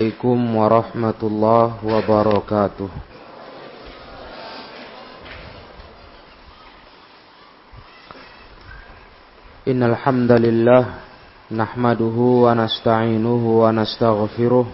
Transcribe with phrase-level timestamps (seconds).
[0.00, 2.88] Assalamualaikum warahmatullahi wabarakatuh.
[9.68, 11.04] Innal hamdalillah
[11.52, 14.64] nahmaduhu wa nasta'inuhu wa nastaghfiruh.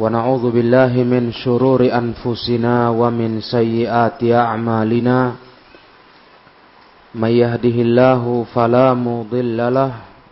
[0.00, 5.36] Wa na'udzu billahi min shururi anfusina wa min sayyiati a'malina.
[7.12, 10.11] May yahdihillahu fala mudilla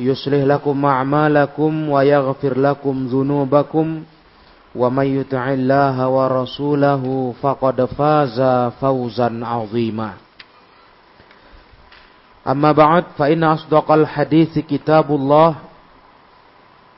[0.00, 4.02] يصلح لكم أعمالكم ويغفر لكم ذنوبكم
[4.76, 8.40] ومن يطع الله ورسوله فقد فاز
[8.80, 10.10] فوزا عظيما
[12.48, 15.54] أما بعد فإن أصدق الحديث كتاب الله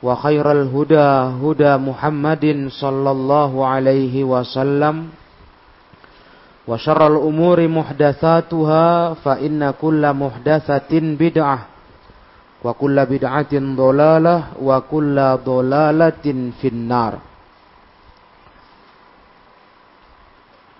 [0.02, 1.08] وخير الهدى
[1.46, 5.08] هدى محمد صلى الله عليه وسلم
[6.68, 11.58] وشر الأمور محدثاتها فإن كل محدثة بدعة
[12.63, 17.19] wa kulla bid'atin dhalalah wa kulla dhalalatin finnar.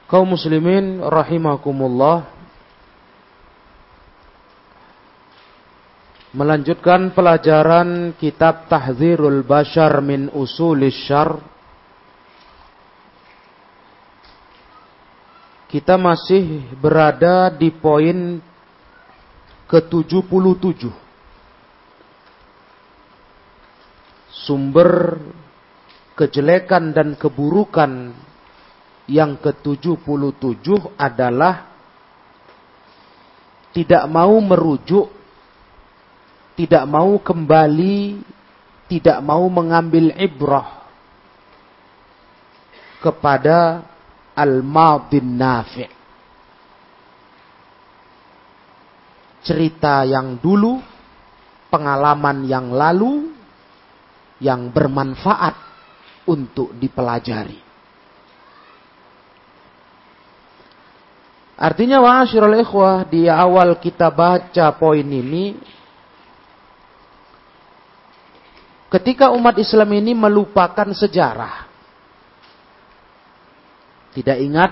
[0.07, 2.23] Kaum muslimin rahimakumullah
[6.31, 11.35] melanjutkan pelajaran kitab Tahdzirul Bashar min Usulis Syar.
[15.67, 18.38] Kita masih berada di poin
[19.66, 21.03] ke-77
[24.43, 25.19] sumber
[26.13, 28.13] kejelekan dan keburukan
[29.09, 31.73] yang ke-77 adalah
[33.73, 35.09] tidak mau merujuk,
[36.53, 38.21] tidak mau kembali,
[38.85, 40.85] tidak mau mengambil ibrah
[43.01, 43.81] kepada
[44.37, 46.03] al-madin nafi'
[49.43, 50.79] cerita yang dulu,
[51.67, 53.42] pengalaman yang lalu,
[54.43, 55.55] yang bermanfaat
[56.27, 57.63] untuk dipelajari.
[61.55, 65.55] Artinya wa'asyirul ikhwah di awal kita baca poin ini
[68.91, 71.71] ketika umat Islam ini melupakan sejarah
[74.11, 74.71] tidak ingat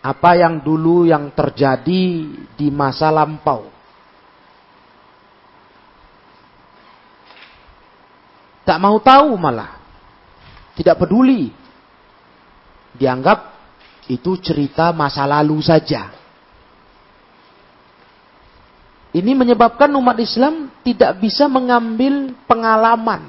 [0.00, 2.04] apa yang dulu yang terjadi
[2.56, 3.68] di masa lampau
[8.70, 9.82] Tak mau tahu malah.
[10.78, 11.50] Tidak peduli.
[12.94, 13.50] Dianggap
[14.06, 16.14] itu cerita masa lalu saja.
[19.10, 23.26] Ini menyebabkan umat Islam tidak bisa mengambil pengalaman.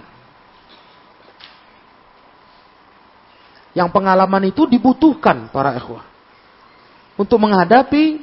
[3.73, 6.05] Yang pengalaman itu dibutuhkan para ikhwah.
[7.17, 8.21] Untuk menghadapi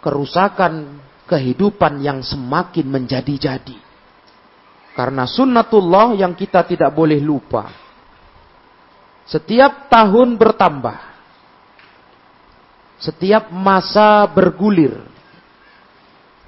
[0.00, 0.96] kerusakan
[1.28, 3.89] kehidupan yang semakin menjadi-jadi.
[5.00, 7.72] Karena sunnatullah yang kita tidak boleh lupa.
[9.24, 11.00] Setiap tahun bertambah.
[13.00, 15.00] Setiap masa bergulir.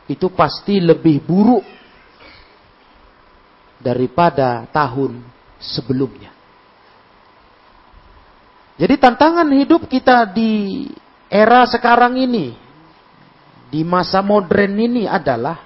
[0.05, 1.65] Itu pasti lebih buruk
[3.81, 5.25] daripada tahun
[5.57, 6.37] sebelumnya.
[8.77, 10.93] Jadi tantangan hidup kita di
[11.33, 12.53] era sekarang ini,
[13.73, 15.57] di masa modern ini adalah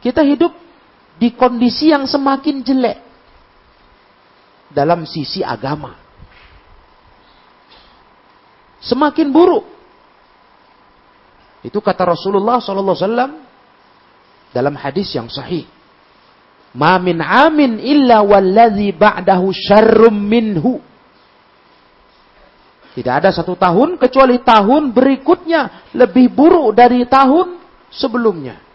[0.00, 0.61] kita hidup
[1.22, 2.98] di kondisi yang semakin jelek
[4.74, 5.94] dalam sisi agama.
[8.82, 9.62] Semakin buruk.
[11.62, 13.32] Itu kata Rasulullah sallallahu alaihi wasallam
[14.50, 15.62] dalam hadis yang sahih.
[16.74, 20.82] Ma min amin illa wallazi ba'dahu syarrum minhu.
[22.98, 27.62] Tidak ada satu tahun kecuali tahun berikutnya lebih buruk dari tahun
[27.94, 28.71] sebelumnya.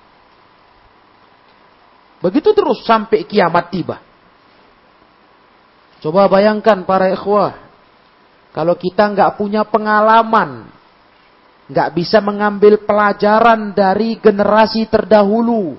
[2.18, 4.02] Begitu terus sampai kiamat tiba.
[6.02, 7.58] Coba bayangkan para ikhwah.
[8.54, 10.66] Kalau kita nggak punya pengalaman,
[11.69, 15.78] nggak bisa mengambil pelajaran dari generasi terdahulu,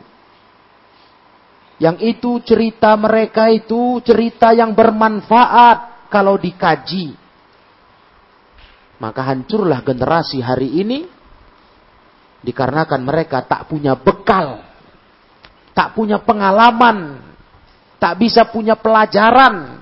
[1.78, 7.14] yang itu cerita mereka itu cerita yang bermanfaat kalau dikaji.
[8.98, 11.06] Maka hancurlah generasi hari ini
[12.42, 14.67] dikarenakan mereka tak punya bekal,
[15.78, 17.22] tak punya pengalaman,
[18.02, 19.78] tak bisa punya pelajaran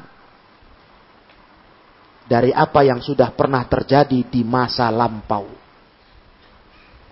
[2.29, 5.49] dari apa yang sudah pernah terjadi di masa lampau.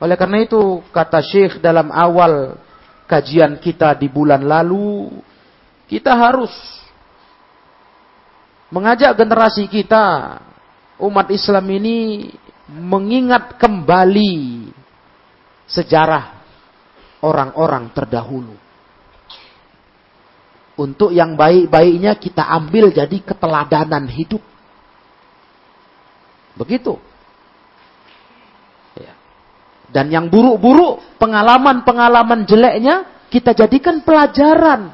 [0.04, 2.60] Oleh karena itu kata Syekh dalam awal
[3.08, 5.16] kajian kita di bulan lalu,
[5.88, 6.52] kita harus
[8.68, 10.36] mengajak generasi kita
[11.00, 12.28] umat Islam ini
[12.68, 14.68] mengingat kembali
[15.72, 16.36] sejarah
[17.24, 18.63] orang-orang terdahulu.
[20.74, 24.42] Untuk yang baik-baiknya kita ambil jadi keteladanan hidup.
[26.58, 26.98] Begitu.
[28.98, 29.14] Ya.
[29.94, 34.90] Dan yang buruk-buruk, pengalaman-pengalaman jeleknya, kita jadikan pelajaran.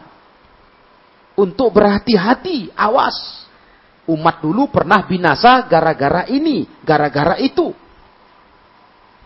[1.41, 3.49] Untuk berhati-hati, awas.
[4.05, 7.73] Umat dulu pernah binasa gara-gara ini, gara-gara itu.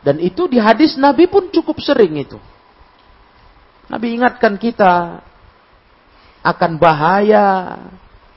[0.04, 2.38] Dan itu di hadis Nabi pun cukup sering itu.
[3.88, 5.24] Nabi ingatkan kita
[6.44, 7.80] akan bahaya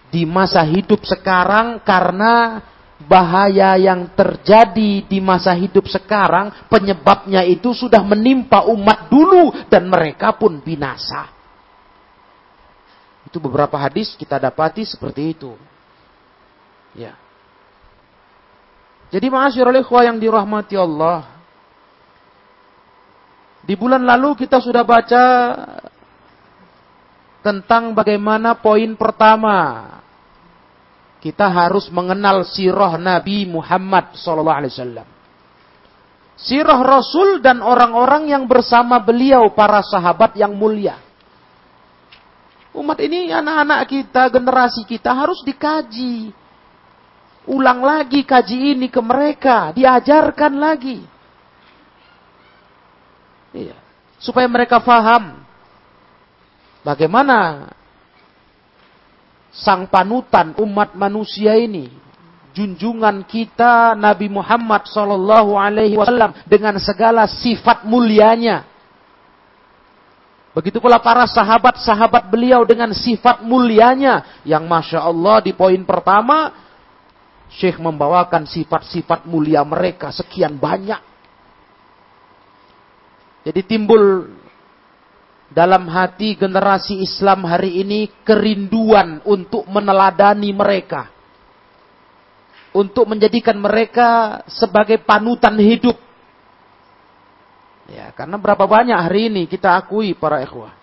[0.07, 2.63] di masa hidup sekarang karena
[3.03, 10.33] bahaya yang terjadi di masa hidup sekarang penyebabnya itu sudah menimpa umat dulu dan mereka
[10.33, 11.29] pun binasa.
[13.27, 15.53] Itu beberapa hadis kita dapati seperti itu.
[16.95, 17.13] Ya.
[19.11, 21.27] Jadi ma'asyiral ikhwah yang dirahmati Allah.
[23.67, 25.23] Di bulan lalu kita sudah baca
[27.47, 29.87] tentang bagaimana poin pertama.
[31.23, 35.07] Kita harus mengenal sirah Nabi Muhammad sallallahu alaihi.
[36.37, 40.99] Sirah Rasul dan orang-orang yang bersama beliau para sahabat yang mulia.
[42.75, 46.29] Umat ini anak-anak kita, generasi kita harus dikaji
[47.47, 50.99] ulang lagi kaji ini ke mereka, diajarkan lagi.
[53.55, 53.79] Iya.
[54.19, 55.46] Supaya mereka faham
[56.87, 57.67] bagaimana
[59.51, 61.91] sang panutan umat manusia ini,
[62.55, 68.63] junjungan kita Nabi Muhammad sallallahu alaihi wasallam dengan segala sifat mulianya.
[70.55, 76.49] Begitu pula para sahabat-sahabat beliau dengan sifat mulianya yang masya Allah di poin pertama
[77.47, 80.99] Syekh membawakan sifat-sifat mulia mereka sekian banyak.
[83.45, 84.27] Jadi timbul
[85.57, 91.09] dalam hati generasi Islam hari ini kerinduan untuk meneladani mereka.
[92.77, 95.97] Untuk menjadikan mereka sebagai panutan hidup.
[97.89, 100.77] Ya, karena berapa banyak hari ini kita akui para ikhwah.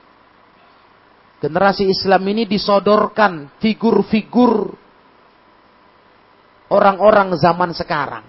[1.39, 4.75] Generasi Islam ini disodorkan figur-figur
[6.67, 8.27] orang-orang zaman sekarang.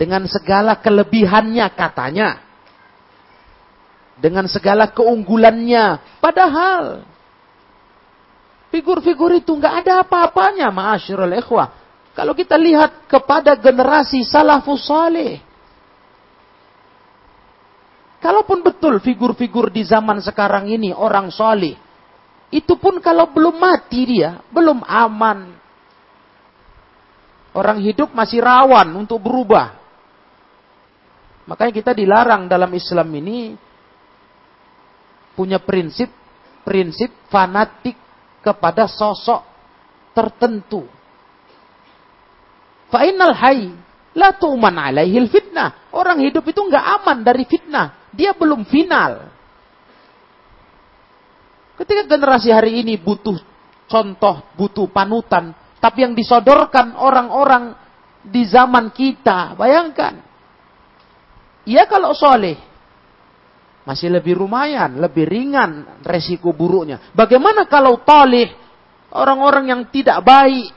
[0.00, 2.47] Dengan segala kelebihannya katanya.
[4.18, 6.18] Dengan segala keunggulannya.
[6.18, 7.06] Padahal
[8.74, 11.70] figur-figur itu nggak ada apa-apanya ma'asyirul ikhwah.
[12.18, 15.38] Kalau kita lihat kepada generasi salafus saleh.
[18.18, 21.78] Kalaupun betul figur-figur di zaman sekarang ini orang soleh.
[22.50, 25.58] Itu pun kalau belum mati dia, belum aman,
[27.58, 29.74] Orang hidup masih rawan untuk berubah.
[31.50, 33.56] Makanya kita dilarang dalam Islam ini
[35.38, 36.10] punya prinsip
[36.66, 37.94] prinsip fanatik
[38.42, 39.46] kepada sosok
[40.12, 40.84] tertentu.
[42.90, 43.72] Fa'inal hayy
[44.18, 45.88] la tu'man alaihil fitnah.
[45.94, 48.10] Orang hidup itu nggak aman dari fitnah.
[48.10, 49.30] Dia belum final.
[51.78, 53.38] Ketika generasi hari ini butuh
[53.86, 57.78] contoh, butuh panutan, tapi yang disodorkan orang-orang
[58.26, 60.20] di zaman kita, bayangkan.
[61.64, 62.58] Ia kalau soleh,
[63.88, 67.08] masih lebih lumayan, lebih ringan resiko buruknya.
[67.16, 68.52] Bagaimana kalau toleh,
[69.16, 70.68] orang-orang yang tidak baik,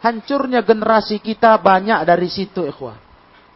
[0.00, 2.96] hancurnya generasi kita banyak dari situ ikhwah.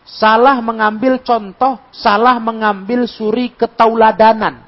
[0.05, 4.61] Salah mengambil contoh, salah mengambil suri ketauladanan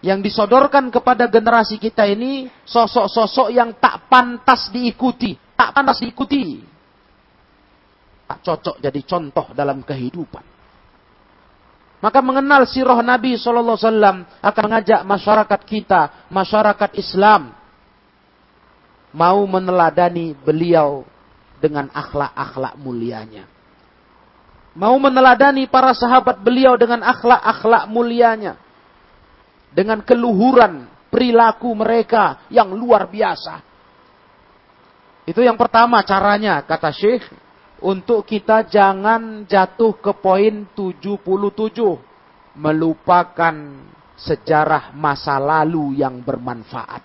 [0.00, 6.72] yang disodorkan kepada generasi kita ini sosok-sosok yang tak pantas diikuti, tak pantas diikuti.
[8.32, 10.40] Tak cocok jadi contoh dalam kehidupan.
[12.00, 16.00] Maka mengenal sirah Nabi Sallallahu Alaihi Wasallam akan mengajak masyarakat kita,
[16.32, 17.52] masyarakat Islam,
[19.12, 21.04] mau meneladani beliau
[21.60, 23.44] dengan akhlak-akhlak mulianya.
[24.72, 28.56] Mau meneladani para sahabat beliau dengan akhlak-akhlak mulianya.
[29.76, 33.60] Dengan keluhuran perilaku mereka yang luar biasa.
[35.28, 37.41] Itu yang pertama caranya, kata Syekh.
[37.82, 41.18] Untuk kita jangan jatuh ke poin 77.
[42.54, 43.56] Melupakan
[44.14, 47.02] sejarah masa lalu yang bermanfaat.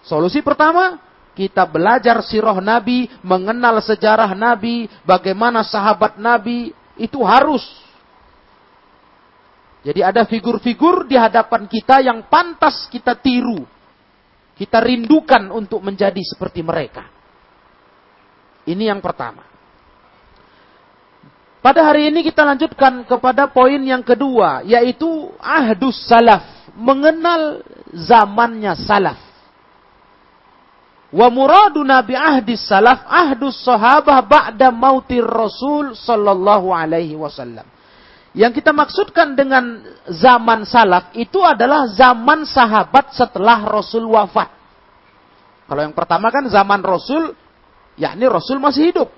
[0.00, 0.96] Solusi pertama,
[1.36, 7.62] kita belajar sirah Nabi, mengenal sejarah Nabi, bagaimana sahabat Nabi, itu harus.
[9.84, 13.64] Jadi ada figur-figur di hadapan kita yang pantas kita tiru.
[14.56, 17.19] Kita rindukan untuk menjadi seperti mereka.
[18.68, 19.46] Ini yang pertama.
[21.60, 26.72] Pada hari ini kita lanjutkan kepada poin yang kedua, yaitu ahdus salaf.
[26.72, 27.60] Mengenal
[27.92, 29.20] zamannya salaf.
[31.10, 37.66] Wa muradu nabi ahdi salaf ahdus sahabah ba'da mautir rasul sallallahu alaihi wasallam.
[38.30, 44.46] Yang kita maksudkan dengan zaman salaf itu adalah zaman sahabat setelah Rasul wafat.
[45.66, 47.34] Kalau yang pertama kan zaman Rasul,
[47.98, 49.10] yakni Rasul masih hidup.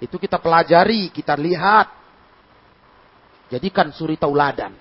[0.00, 2.00] Itu kita pelajari, kita lihat.
[3.50, 4.72] Jadikan suri tauladan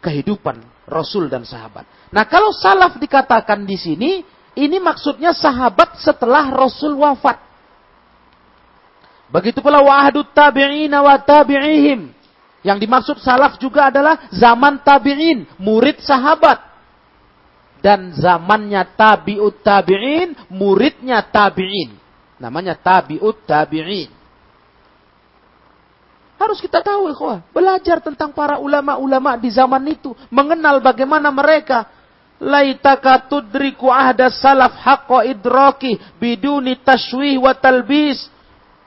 [0.00, 1.84] kehidupan Rasul dan sahabat.
[2.10, 4.10] Nah, kalau salaf dikatakan di sini
[4.58, 7.38] ini maksudnya sahabat setelah Rasul wafat.
[9.30, 12.10] Begitu pula wa'adut tabi'ina wa tabi'ihim.
[12.66, 16.58] Yang dimaksud salaf juga adalah zaman tabi'in, murid sahabat.
[17.80, 21.99] Dan zamannya tabi'ut tabi'in, muridnya tabi'in.
[22.40, 24.08] Namanya tabi'ut tabi'in.
[26.40, 27.44] Harus kita tahu, ikhwah.
[27.52, 30.16] Belajar tentang para ulama-ulama di zaman itu.
[30.32, 31.84] Mengenal bagaimana mereka
[32.40, 38.32] laitaka tudriku ahda salaf haqqa idraki biduni tashwih wa talbis.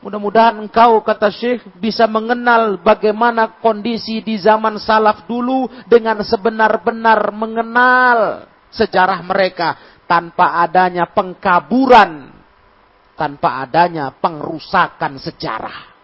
[0.02, 8.50] Mudah-mudahan engkau, kata Syekh, bisa mengenal bagaimana kondisi di zaman salaf dulu dengan sebenar-benar mengenal
[8.68, 12.33] sejarah mereka tanpa adanya pengkaburan,
[13.24, 15.96] tanpa adanya pengrusakan sejarah.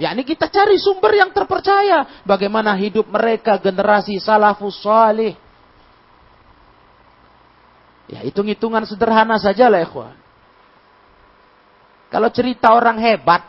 [0.00, 2.24] Ya, ini kita cari sumber yang terpercaya.
[2.24, 5.36] Bagaimana hidup mereka generasi salafus salih
[8.06, 10.14] Ya, hitung-hitungan sederhana saja lah, ikhwan.
[12.06, 13.42] Kalau cerita orang hebat,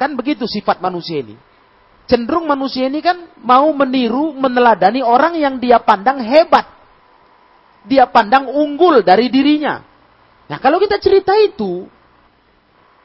[0.00, 1.36] kan begitu sifat manusia ini.
[2.08, 6.64] Cenderung manusia ini kan mau meniru, meneladani orang yang dia pandang hebat.
[7.84, 9.84] Dia pandang unggul dari dirinya.
[10.48, 11.84] Nah, kalau kita cerita itu,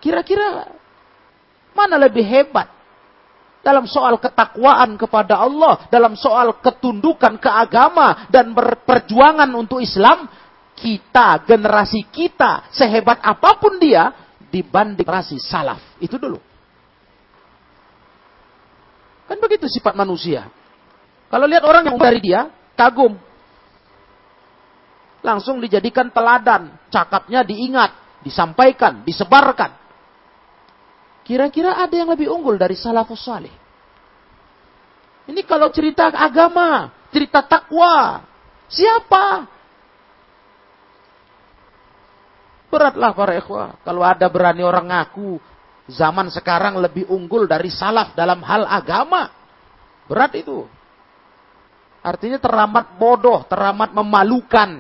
[0.04, 0.72] kira-kira
[1.78, 2.74] mana lebih hebat?
[3.62, 10.24] Dalam soal ketakwaan kepada Allah, dalam soal ketundukan ke agama dan berperjuangan untuk Islam,
[10.78, 14.14] kita, generasi kita, sehebat apa pun dia,
[14.48, 15.82] dibanding generasi salaf.
[16.00, 16.40] Itu dulu.
[19.28, 20.48] Kan begitu sifat manusia.
[21.28, 22.48] Kalau lihat orang yang dari dia,
[22.80, 23.20] kagum.
[25.20, 26.72] Langsung dijadikan teladan.
[26.88, 29.87] Cakapnya diingat, disampaikan, disebarkan.
[31.28, 33.52] Kira-kira ada yang lebih unggul dari salafus salih.
[35.28, 38.24] Ini kalau cerita agama, cerita takwa.
[38.72, 39.44] Siapa?
[42.72, 43.76] Beratlah para ikhwah.
[43.84, 45.36] Kalau ada berani orang ngaku
[45.92, 49.28] zaman sekarang lebih unggul dari salaf dalam hal agama.
[50.08, 50.64] Berat itu.
[52.00, 54.80] Artinya teramat bodoh, teramat memalukan.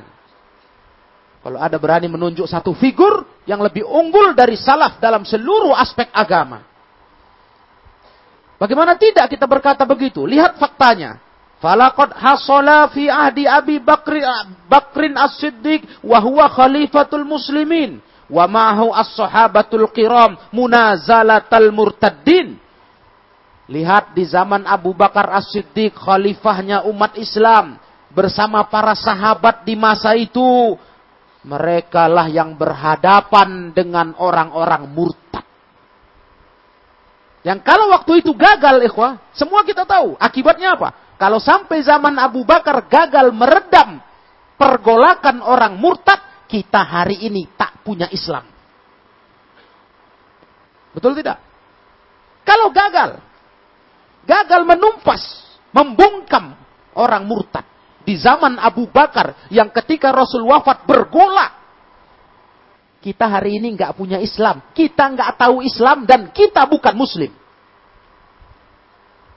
[1.48, 6.60] Kalau ada berani menunjuk satu figur yang lebih unggul dari salaf dalam seluruh aspek agama.
[8.60, 10.28] Bagaimana tidak kita berkata begitu?
[10.28, 11.24] Lihat faktanya.
[11.64, 14.20] Falaqad hasala fi ahdi Abi Bakri,
[14.68, 22.60] Bakrin As-Siddiq wa huwa khalifatul muslimin wa ma'ahu as-sahabatul kiram munazalatal murtaddin.
[23.72, 27.80] Lihat di zaman Abu Bakar As-Siddiq khalifahnya umat Islam
[28.12, 30.76] bersama para sahabat di masa itu
[31.48, 35.48] mereka lah yang berhadapan dengan orang-orang murtad.
[37.48, 40.20] Yang kalau waktu itu gagal, ikhwah, semua kita tahu.
[40.20, 41.16] Akibatnya apa?
[41.16, 44.04] Kalau sampai zaman Abu Bakar gagal meredam
[44.60, 46.20] pergolakan orang murtad,
[46.52, 48.44] kita hari ini tak punya Islam.
[50.92, 51.40] Betul tidak?
[52.44, 53.20] Kalau gagal,
[54.28, 55.24] gagal menumpas,
[55.72, 56.56] membungkam
[56.96, 57.67] orang murtad
[58.08, 61.60] di zaman Abu Bakar yang ketika Rasul wafat bergolak.
[63.04, 67.36] Kita hari ini nggak punya Islam, kita nggak tahu Islam dan kita bukan Muslim.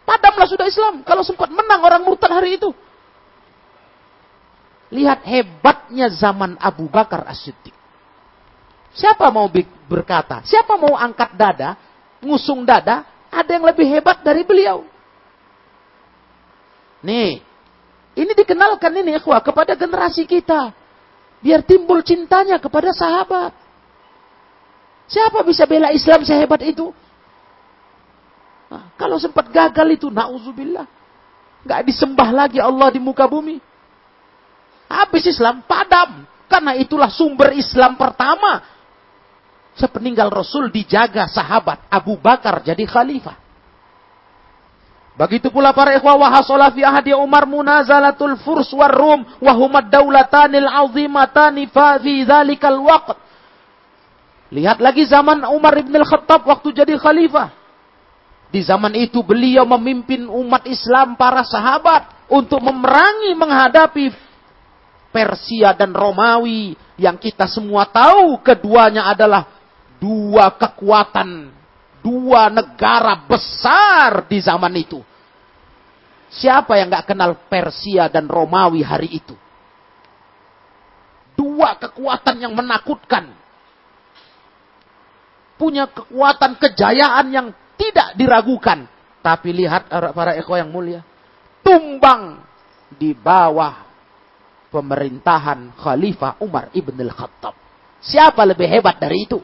[0.06, 1.02] Padamlah sudah Islam.
[1.02, 2.70] Kalau sempat menang orang murtad hari itu.
[4.90, 7.74] Lihat hebatnya zaman Abu Bakar As-Siddiq.
[8.90, 9.46] Siapa mau
[9.86, 10.42] berkata?
[10.42, 11.78] Siapa mau angkat dada?
[12.18, 13.06] Ngusung dada?
[13.30, 14.82] Ada yang lebih hebat dari beliau.
[17.06, 17.38] Nih,
[18.18, 20.74] ini dikenalkan ini ikhwah kepada generasi kita.
[21.40, 23.54] Biar timbul cintanya kepada sahabat.
[25.10, 26.94] Siapa bisa bela Islam sehebat itu?
[28.70, 30.86] Nah, kalau sempat gagal itu, na'udzubillah.
[31.66, 33.58] Gak disembah lagi Allah di muka bumi.
[34.86, 36.22] Habis Islam, padam.
[36.46, 38.62] Karena itulah sumber Islam pertama.
[39.78, 43.38] Sepeninggal Rasul dijaga sahabat Abu Bakar jadi khalifah.
[45.20, 49.20] Begitu pula para ikhwah wa hasala fi ahdi Umar munazalatul furs war rum
[49.92, 53.20] daulatanil azimatani fa fi dzalikal waqt.
[54.48, 57.52] Lihat lagi zaman Umar ibn al-Khattab waktu jadi khalifah.
[58.48, 64.10] Di zaman itu beliau memimpin umat Islam para sahabat untuk memerangi menghadapi
[65.12, 69.52] Persia dan Romawi yang kita semua tahu keduanya adalah
[70.00, 71.52] dua kekuatan,
[72.00, 75.09] dua negara besar di zaman itu.
[76.30, 79.34] Siapa yang nggak kenal Persia dan Romawi hari itu?
[81.34, 83.34] Dua kekuatan yang menakutkan.
[85.58, 88.86] Punya kekuatan kejayaan yang tidak diragukan.
[89.20, 91.02] Tapi lihat para eko yang mulia.
[91.60, 92.40] Tumbang
[92.94, 93.84] di bawah
[94.70, 97.52] pemerintahan Khalifah Umar ibn al-Khattab.
[98.00, 99.42] Siapa lebih hebat dari itu?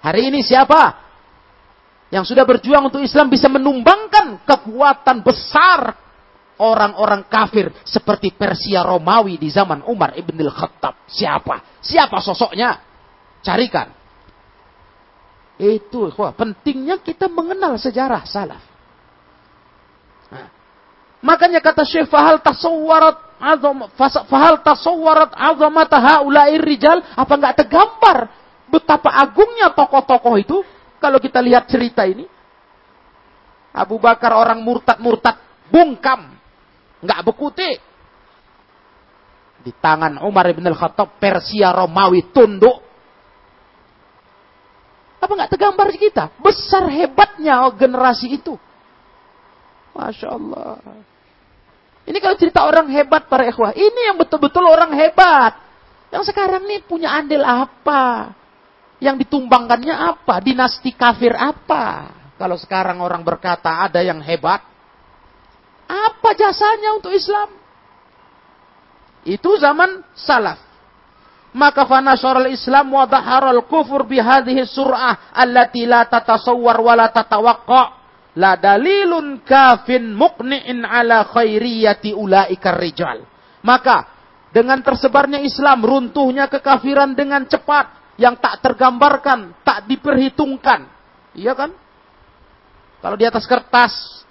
[0.00, 1.03] Hari ini siapa
[2.12, 5.96] yang sudah berjuang untuk Islam bisa menumbangkan kekuatan besar
[6.60, 11.08] orang-orang kafir seperti Persia Romawi di zaman Umar ibn al-Khattab?
[11.10, 11.80] Siapa?
[11.82, 12.78] Siapa sosoknya?
[13.42, 13.90] Carikan.
[15.58, 18.62] Itu, wah, pentingnya kita mengenal sejarah salaf.
[20.34, 20.48] Nah,
[21.22, 28.18] makanya kata Syekh Fahal tasawwarat azam fahal tasawwarat azamata haula'ir rijal apa enggak tergambar
[28.72, 30.58] betapa agungnya tokoh-tokoh itu
[31.04, 32.24] kalau kita lihat cerita ini
[33.76, 36.32] Abu Bakar orang murtad-murtad bungkam
[37.04, 37.70] enggak bekuti
[39.60, 42.80] di tangan Umar bin Al-Khattab Persia Romawi tunduk
[45.20, 48.56] apa enggak tergambar kita besar hebatnya generasi itu
[49.92, 50.80] Masya Allah
[52.04, 53.72] ini kalau cerita orang hebat para ikhwah.
[53.72, 55.56] Ini yang betul-betul orang hebat.
[56.12, 58.36] Yang sekarang nih punya andil apa?
[59.02, 60.38] Yang ditumbangkannya apa?
[60.42, 62.12] Dinasti kafir apa?
[62.34, 64.62] Kalau sekarang orang berkata ada yang hebat.
[65.84, 67.52] Apa jasanya untuk Islam?
[69.24, 70.60] Itu zaman salaf.
[71.54, 77.86] Maka fanasharal Islam wa dhaharal kufur bihadhihi sur'ah allati la tatasawwar wa la tatawaqqa'
[78.34, 83.22] la dalilun kafin mukni'in ala khairiyati ulaikar rijal.
[83.62, 84.10] Maka
[84.50, 90.86] dengan tersebarnya Islam, runtuhnya kekafiran dengan cepat yang tak tergambarkan, tak diperhitungkan.
[91.34, 91.74] Iya kan?
[93.02, 94.24] Kalau di atas kertas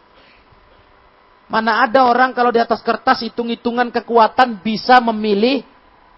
[1.54, 5.62] mana ada orang kalau di atas kertas hitung-hitungan kekuatan bisa memilih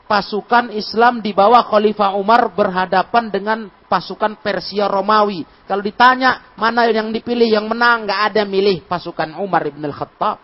[0.06, 5.44] pasukan Islam di bawah Khalifah Umar berhadapan dengan pasukan Persia Romawi.
[5.66, 10.38] Kalau ditanya mana yang dipilih yang menang, nggak ada milih pasukan Umar ibn al-Khattab.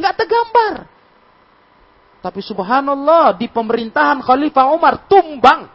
[0.00, 0.74] Nggak tergambar.
[2.24, 5.68] Tapi subhanallah di pemerintahan Khalifah Umar tumbang.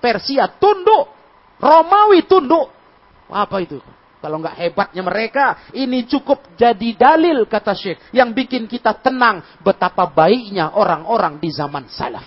[0.00, 1.12] Persia tunduk.
[1.60, 2.72] Romawi tunduk.
[3.28, 3.84] Apa itu?
[4.24, 10.08] Kalau nggak hebatnya mereka, ini cukup jadi dalil kata Syekh yang bikin kita tenang betapa
[10.08, 12.24] baiknya orang-orang di zaman salaf.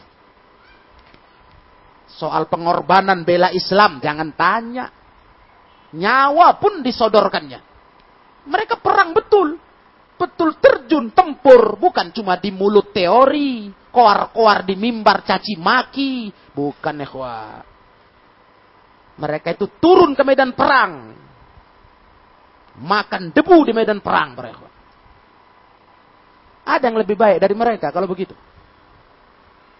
[2.14, 4.94] Soal pengorbanan bela Islam jangan tanya.
[5.98, 7.66] Nyawa pun disodorkannya.
[8.46, 9.58] Mereka perang betul.
[10.18, 11.78] Betul terjun tempur.
[11.78, 13.70] Bukan cuma di mulut teori.
[13.94, 16.34] Koar-koar di mimbar caci maki.
[16.54, 17.62] Bukan ikhwah.
[19.18, 21.18] Mereka itu turun ke medan perang
[22.78, 24.70] makan debu di medan perang mereka.
[26.68, 28.36] Ada yang lebih baik dari mereka kalau begitu.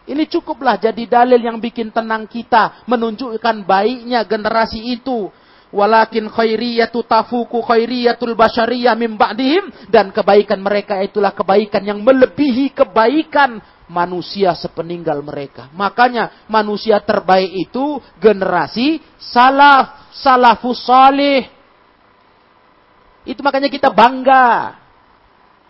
[0.08, 5.28] Ini cukuplah jadi dalil yang bikin tenang kita, menunjukkan baiknya generasi itu.
[5.68, 9.92] Walakin khairiyatu tafuku khairiyatul basyariyah min ba'dihim.
[9.92, 13.60] Dan kebaikan mereka itulah kebaikan yang melebihi kebaikan
[13.92, 15.68] manusia sepeninggal mereka.
[15.76, 21.48] Makanya manusia terbaik itu generasi salaf, salafus salih.
[23.28, 24.80] Itu makanya kita bangga.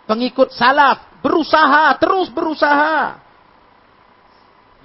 [0.06, 1.10] Pengikut salaf.
[1.26, 3.18] Berusaha, terus berusaha.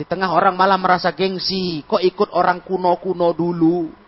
[0.00, 1.84] Di tengah orang malah merasa gengsi.
[1.84, 4.01] Kok ikut orang kuno-kuno dulu.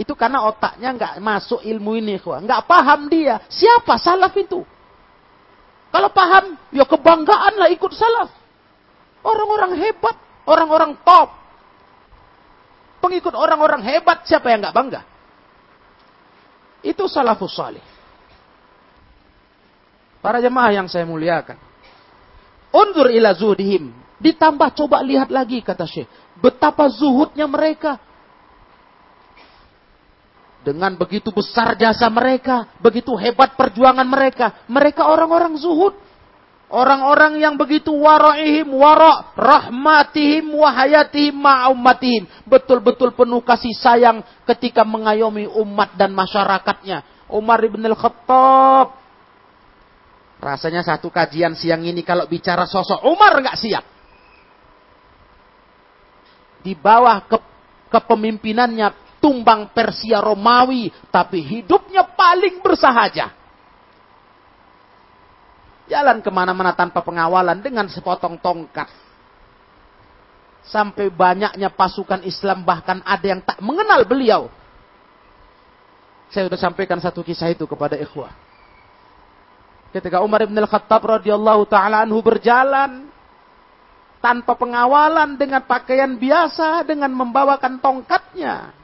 [0.00, 2.16] Itu karena otaknya nggak masuk ilmu ini.
[2.16, 3.44] Nggak paham dia.
[3.52, 4.64] Siapa salaf itu?
[5.92, 8.32] Kalau paham, ya kebanggaan lah ikut salaf.
[9.20, 10.16] Orang-orang hebat,
[10.48, 11.36] orang-orang top.
[13.04, 15.04] Pengikut orang-orang hebat, siapa yang nggak bangga?
[16.80, 17.84] Itu salafus salih.
[20.24, 21.60] Para jemaah yang saya muliakan.
[22.72, 23.92] Undur ila zuhdihim.
[24.20, 26.08] Ditambah coba lihat lagi kata Syekh.
[26.40, 28.00] Betapa zuhudnya mereka.
[30.60, 32.68] Dengan begitu besar jasa mereka.
[32.78, 34.64] Begitu hebat perjuangan mereka.
[34.68, 35.96] Mereka orang-orang zuhud.
[36.70, 42.30] Orang-orang yang begitu wara'ihim wara' rahmatihim wahayatihim ma'ummatihim.
[42.46, 47.26] Betul-betul penuh kasih sayang ketika mengayomi umat dan masyarakatnya.
[47.26, 49.00] Umar ibn al-Khattab
[50.40, 53.84] Rasanya satu kajian siang ini kalau bicara sosok Umar nggak siap.
[56.64, 57.36] Di bawah ke,
[57.92, 63.30] kepemimpinannya tumbang Persia Romawi, tapi hidupnya paling bersahaja.
[65.86, 68.88] Jalan ke mana-mana tanpa pengawalan dengan sepotong tongkat.
[70.64, 74.48] Sampai banyaknya pasukan Islam bahkan ada yang tak mengenal beliau.
[76.30, 78.30] Saya sudah sampaikan satu kisah itu kepada ikhwah.
[79.90, 83.10] Ketika Umar bin Al-Khattab radhiyallahu taala anhu berjalan
[84.22, 88.79] tanpa pengawalan dengan pakaian biasa dengan membawakan tongkatnya.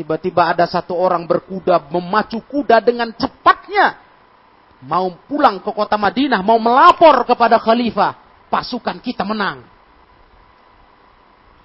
[0.00, 4.00] Tiba-tiba ada satu orang berkuda memacu kuda dengan cepatnya
[4.80, 8.16] mau pulang ke kota Madinah, mau melapor kepada khalifah,
[8.48, 9.60] pasukan kita menang.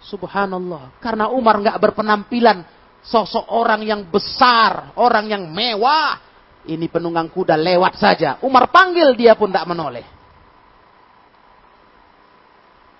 [0.03, 2.67] Subhanallah, karena Umar nggak berpenampilan
[3.07, 6.19] sosok orang yang besar, orang yang mewah,
[6.67, 8.35] ini penunggang kuda lewat saja.
[8.43, 10.03] Umar panggil dia pun tidak menoleh.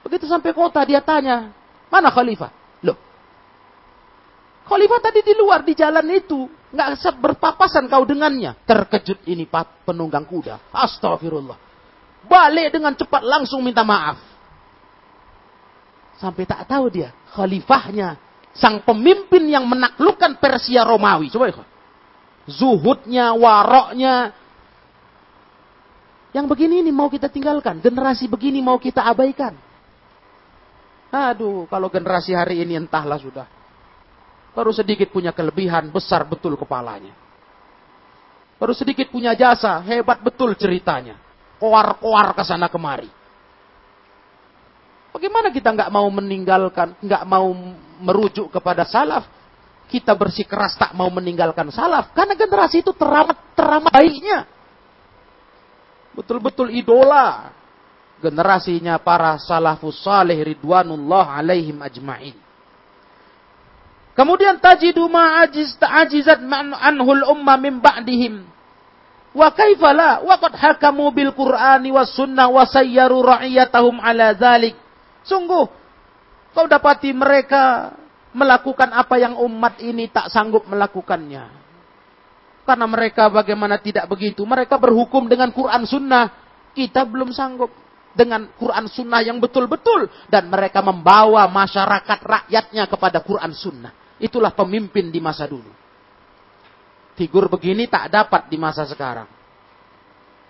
[0.08, 1.52] Begitu sampai kota dia tanya,
[1.92, 2.65] mana khalifah?
[4.66, 6.50] Khalifah tadi di luar di jalan itu.
[6.74, 8.58] Nggak berpapasan kau dengannya.
[8.66, 9.46] Terkejut ini
[9.86, 10.74] penunggang kuda.
[10.74, 11.58] Astagfirullah.
[12.26, 14.18] Balik dengan cepat langsung minta maaf.
[16.18, 17.14] Sampai tak tahu dia.
[17.38, 18.18] Khalifahnya.
[18.56, 21.28] Sang pemimpin yang menaklukkan Persia Romawi.
[21.28, 21.76] Coba ya
[22.46, 24.34] zuhudnya, waroknya.
[26.32, 27.82] Yang begini ini mau kita tinggalkan.
[27.82, 29.56] Generasi begini mau kita abaikan.
[31.10, 33.48] Aduh, kalau generasi hari ini entahlah sudah.
[34.56, 37.12] Baru sedikit punya kelebihan, besar betul kepalanya.
[38.56, 41.20] Baru sedikit punya jasa, hebat betul ceritanya.
[41.60, 43.12] Koar-koar ke sana kemari.
[45.12, 47.52] Bagaimana kita nggak mau meninggalkan, nggak mau
[48.00, 49.28] merujuk kepada salaf?
[49.86, 52.12] kita bersikeras tak mau meninggalkan salaf.
[52.14, 54.50] Karena generasi itu teramat, teramat baiknya.
[56.16, 57.54] Betul-betul idola.
[58.24, 62.45] Generasinya para salafus salih ridwanullah alaihim ajma'in.
[64.16, 66.40] Kemudian tajidu ma'ajiz ta'ajizat
[66.80, 68.48] anhul umma min ba'dihim.
[69.36, 74.80] Wa kaifala wa qad hakamu bil Qur'ani was sunnah wa sayyaru ra'iyatahum ala dhalik.
[75.28, 75.68] Sungguh
[76.56, 77.92] kau dapati mereka
[78.32, 81.52] melakukan apa yang umat ini tak sanggup melakukannya.
[82.64, 84.48] Karena mereka bagaimana tidak begitu.
[84.48, 86.32] Mereka berhukum dengan Quran Sunnah.
[86.72, 87.70] Kita belum sanggup
[88.16, 90.08] dengan Quran Sunnah yang betul-betul.
[90.32, 94.05] Dan mereka membawa masyarakat rakyatnya kepada Quran Sunnah.
[94.22, 95.72] Itulah pemimpin di masa dulu.
[97.16, 99.28] Figur begini tak dapat di masa sekarang.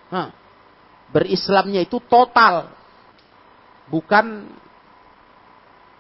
[0.10, 0.30] Hah.
[1.10, 2.74] Berislamnya itu total.
[3.90, 4.50] Bukan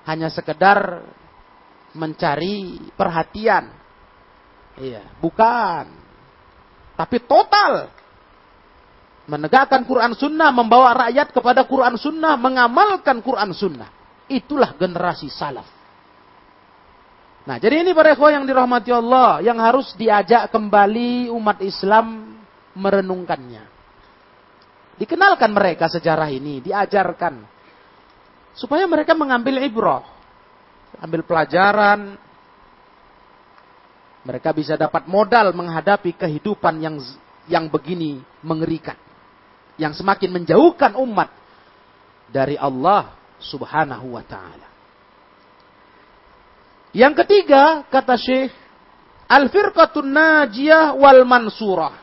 [0.05, 1.05] hanya sekedar
[1.93, 3.69] mencari perhatian.
[4.77, 5.85] Iya, bukan.
[6.97, 7.89] Tapi total.
[9.25, 13.89] Menegakkan Quran Sunnah, membawa rakyat kepada Quran Sunnah, mengamalkan Quran Sunnah.
[14.29, 15.74] Itulah generasi salaf.
[17.45, 22.37] Nah, jadi ini para ikhwah yang dirahmati Allah, yang harus diajak kembali umat Islam
[22.73, 23.63] merenungkannya.
[24.97, 27.45] Dikenalkan mereka sejarah ini, diajarkan.
[28.57, 30.15] Supaya mereka mengambil ibrah
[30.99, 32.15] ambil pelajaran.
[34.25, 36.97] Mereka bisa dapat modal menghadapi kehidupan yang
[37.45, 38.97] yang begini mengerikan.
[39.77, 41.29] Yang semakin menjauhkan umat
[42.31, 44.74] dari Allah subhanahu wa ta'ala.
[46.95, 48.55] Yang ketiga, kata Syekh,
[49.25, 51.97] Al-firqatun najiyah wal mansurah.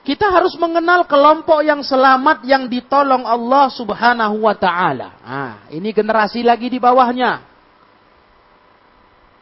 [0.00, 5.20] Kita harus mengenal kelompok yang selamat yang ditolong Allah Subhanahu wa taala.
[5.20, 7.44] Nah, ini generasi lagi di bawahnya.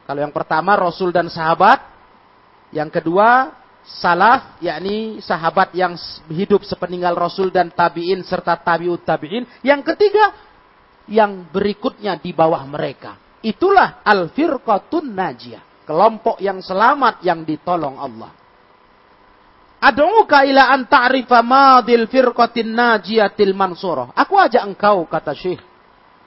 [0.02, 1.78] Kalau yang pertama Rasul dan sahabat,
[2.74, 3.54] yang kedua
[3.86, 5.94] salaf yakni sahabat yang
[6.26, 9.46] hidup sepeninggal Rasul dan tabi'in serta tabi'ut tabi'in.
[9.62, 10.34] Yang ketiga
[11.06, 13.27] yang berikutnya di bawah mereka.
[13.38, 18.34] Itulah al-firqatun najiyah, kelompok yang selamat yang ditolong Allah.
[19.78, 24.10] Ad'uka ila an ta'rifa madil firqatin najiyatil mansurah.
[24.18, 25.62] Aku ajak engkau, kata Syekh.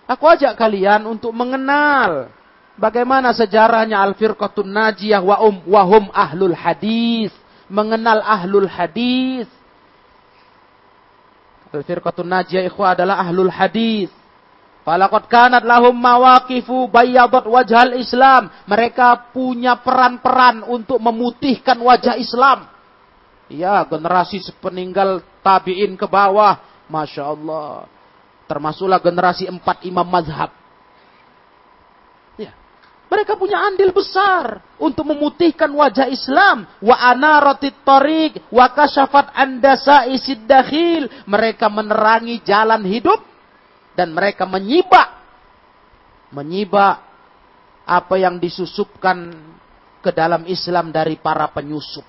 [0.08, 2.32] Aku ajak kalian untuk mengenal
[2.80, 7.36] bagaimana sejarahnya al-firqatun najiyah wa um wa hum ahlul hadis.
[7.68, 9.52] Mengenal ahlul hadis.
[11.76, 14.12] Al-firqatun najiyah ikhwah adalah ahlul hadis.
[14.82, 18.50] Falakot kanat lahum mawakifu bayyadat wajhal Islam.
[18.66, 22.66] Mereka punya peran-peran untuk memutihkan wajah Islam.
[23.46, 26.58] Ya, generasi sepeninggal tabi'in ke bawah.
[26.90, 27.86] Masya Allah.
[28.50, 30.50] Termasuklah generasi empat imam mazhab.
[32.42, 32.52] Ya.
[33.06, 36.66] Mereka punya andil besar untuk memutihkan wajah Islam.
[36.82, 41.06] Wa anaratit tariq wa kasyafat andasa isid dakhil.
[41.30, 43.31] Mereka menerangi jalan hidup
[43.96, 45.22] dan mereka menyibak
[46.32, 47.04] menyibak
[47.84, 49.36] apa yang disusupkan
[50.00, 52.08] ke dalam Islam dari para penyusup.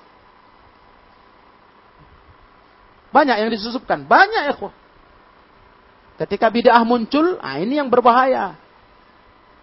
[3.13, 4.09] Banyak yang disusupkan.
[4.09, 4.55] Banyak ya.
[6.25, 8.57] Ketika bid'ah muncul, ah ini yang berbahaya.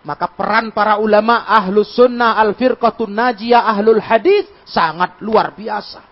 [0.06, 6.06] Maka peran para ulama ahlus sunnah al-firqatun najiyah ahlul hadis sangat luar biasa.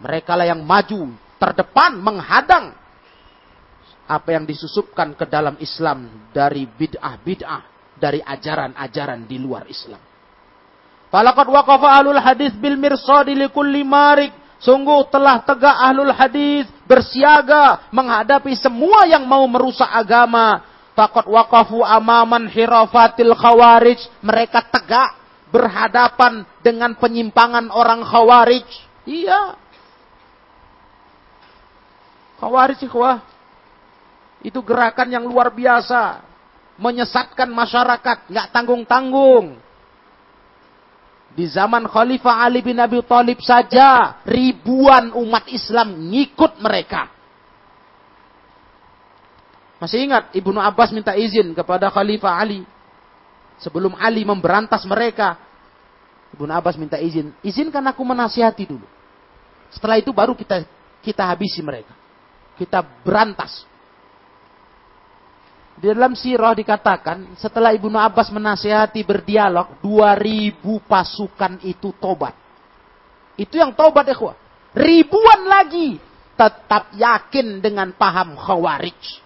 [0.00, 2.72] Mereka lah yang maju, terdepan, menghadang
[4.10, 10.02] apa yang disusupkan ke dalam Islam dari bid'ah-bid'ah, dari ajaran-ajaran di luar Islam.
[11.14, 18.52] Falakat waqafa ahlul hadis bil mirsadi likulli marik Sungguh telah tegak ahlul hadis bersiaga menghadapi
[18.60, 20.68] semua yang mau merusak agama.
[20.92, 23.96] Fakot wakafu amaman hirafatil khawarij.
[24.20, 25.16] Mereka tegak
[25.48, 28.68] berhadapan dengan penyimpangan orang khawarij.
[29.08, 29.56] Iya.
[32.36, 33.24] Khawarij ikhwah.
[34.40, 36.24] Itu gerakan yang luar biasa.
[36.80, 38.32] Menyesatkan masyarakat.
[38.32, 39.60] Nggak tanggung-tanggung.
[41.30, 47.06] Di zaman Khalifah Ali bin Abi Thalib saja ribuan umat Islam ngikut mereka.
[49.78, 52.66] Masih ingat Ibnu Abbas minta izin kepada Khalifah Ali
[53.62, 55.38] sebelum Ali memberantas mereka.
[56.34, 58.86] Ibnu Abbas minta izin, izinkan aku menasihati dulu.
[59.70, 60.66] Setelah itu baru kita
[61.00, 61.94] kita habisi mereka.
[62.58, 63.69] Kita berantas.
[65.80, 72.36] Di dalam sirah dikatakan, setelah Ibnu Abbas menasihati berdialog, 2000 pasukan itu tobat.
[73.40, 74.36] Itu yang tobat ikhwah.
[74.76, 75.96] Ribuan lagi
[76.36, 79.24] tetap yakin dengan paham khawarij.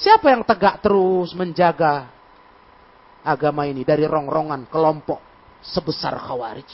[0.00, 2.08] Siapa yang tegak terus menjaga
[3.20, 5.20] agama ini dari rongrongan kelompok
[5.60, 6.68] sebesar khawarij?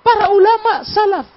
[0.00, 1.28] Para ulama salaf.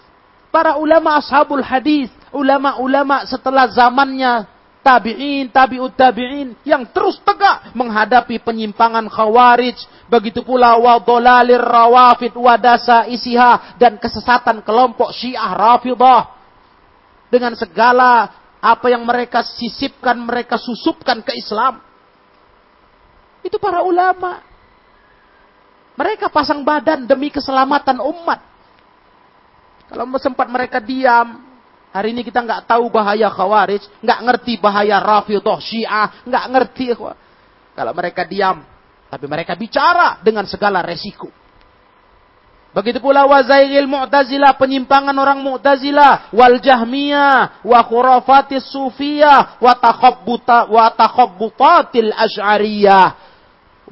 [0.56, 2.08] Para ulama ashabul hadis.
[2.32, 4.48] Ulama-ulama setelah zamannya
[4.82, 9.78] tabi'in, tabi'ut tabi'in yang terus tegak menghadapi penyimpangan khawarij.
[10.10, 16.38] Begitu pula wadolalir rawafid wadasa isiha dan kesesatan kelompok syiah rafidah.
[17.32, 18.28] Dengan segala
[18.60, 21.80] apa yang mereka sisipkan, mereka susupkan ke Islam.
[23.42, 24.44] Itu para ulama.
[25.96, 28.40] Mereka pasang badan demi keselamatan umat.
[29.92, 31.51] Kalau sempat mereka diam,
[31.92, 36.96] Hari ini kita nggak tahu bahaya khawarij, nggak ngerti bahaya rafidah syiah, nggak ngerti.
[37.76, 38.64] Kalau mereka diam,
[39.12, 41.28] tapi mereka bicara dengan segala resiko.
[42.72, 49.76] Begitu pula wazail mu'tazilah, penyimpangan orang mu'tazilah, wal jahmiyah, wa khurafatis sufiyah, wa
[50.96, 53.08] takhabbutatil asy'ariyah.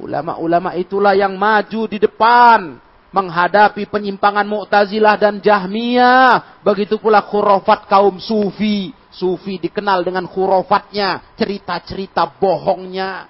[0.00, 6.62] Ulama-ulama itulah yang maju di depan menghadapi penyimpangan Mu'tazilah dan Jahmiyah.
[6.62, 8.94] Begitu pula khurafat kaum Sufi.
[9.10, 13.26] Sufi dikenal dengan khurafatnya, cerita-cerita bohongnya.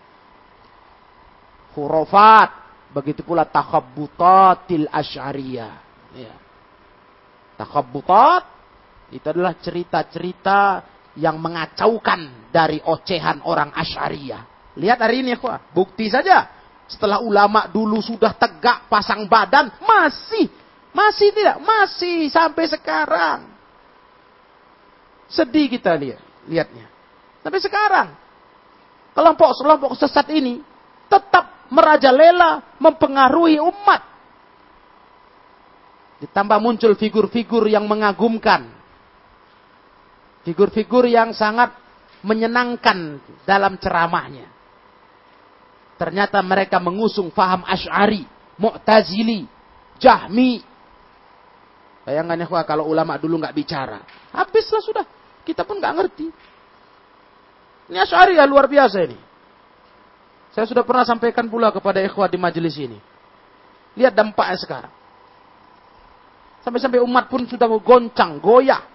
[1.73, 2.61] Khurafat.
[2.93, 5.73] Begitu pula takhabbutatil asyariyah.
[6.13, 6.35] Ya.
[7.57, 8.45] Takhabbutat
[9.15, 10.85] itu adalah cerita-cerita
[11.19, 14.75] yang mengacaukan dari ocehan orang asyariyah.
[14.79, 16.60] Lihat hari ini ya, bukti saja
[16.91, 20.51] setelah ulama dulu sudah tegak pasang badan, masih,
[20.91, 23.41] masih tidak, masih sampai sekarang.
[25.31, 26.19] Sedih kita lihat,
[26.51, 26.91] lihatnya.
[27.47, 28.11] Tapi sekarang,
[29.15, 30.59] kelompok-kelompok sesat ini
[31.07, 34.03] tetap merajalela mempengaruhi umat.
[36.27, 38.67] Ditambah muncul figur-figur yang mengagumkan.
[40.43, 41.71] Figur-figur yang sangat
[42.27, 44.60] menyenangkan dalam ceramahnya.
[46.01, 48.25] Ternyata mereka mengusung faham Ash'ari,
[48.57, 49.45] Mu'tazili,
[50.01, 50.65] Jahmi.
[52.09, 54.01] Bayangannya wah, kalau ulama dulu nggak bicara.
[54.33, 55.05] Habislah sudah.
[55.45, 56.27] Kita pun nggak ngerti.
[57.93, 59.19] Ini Ash'ari ya luar biasa ini.
[60.57, 62.97] Saya sudah pernah sampaikan pula kepada ikhwah di majelis ini.
[63.93, 64.95] Lihat dampaknya sekarang.
[66.65, 68.89] Sampai-sampai umat pun sudah goncang, goyah.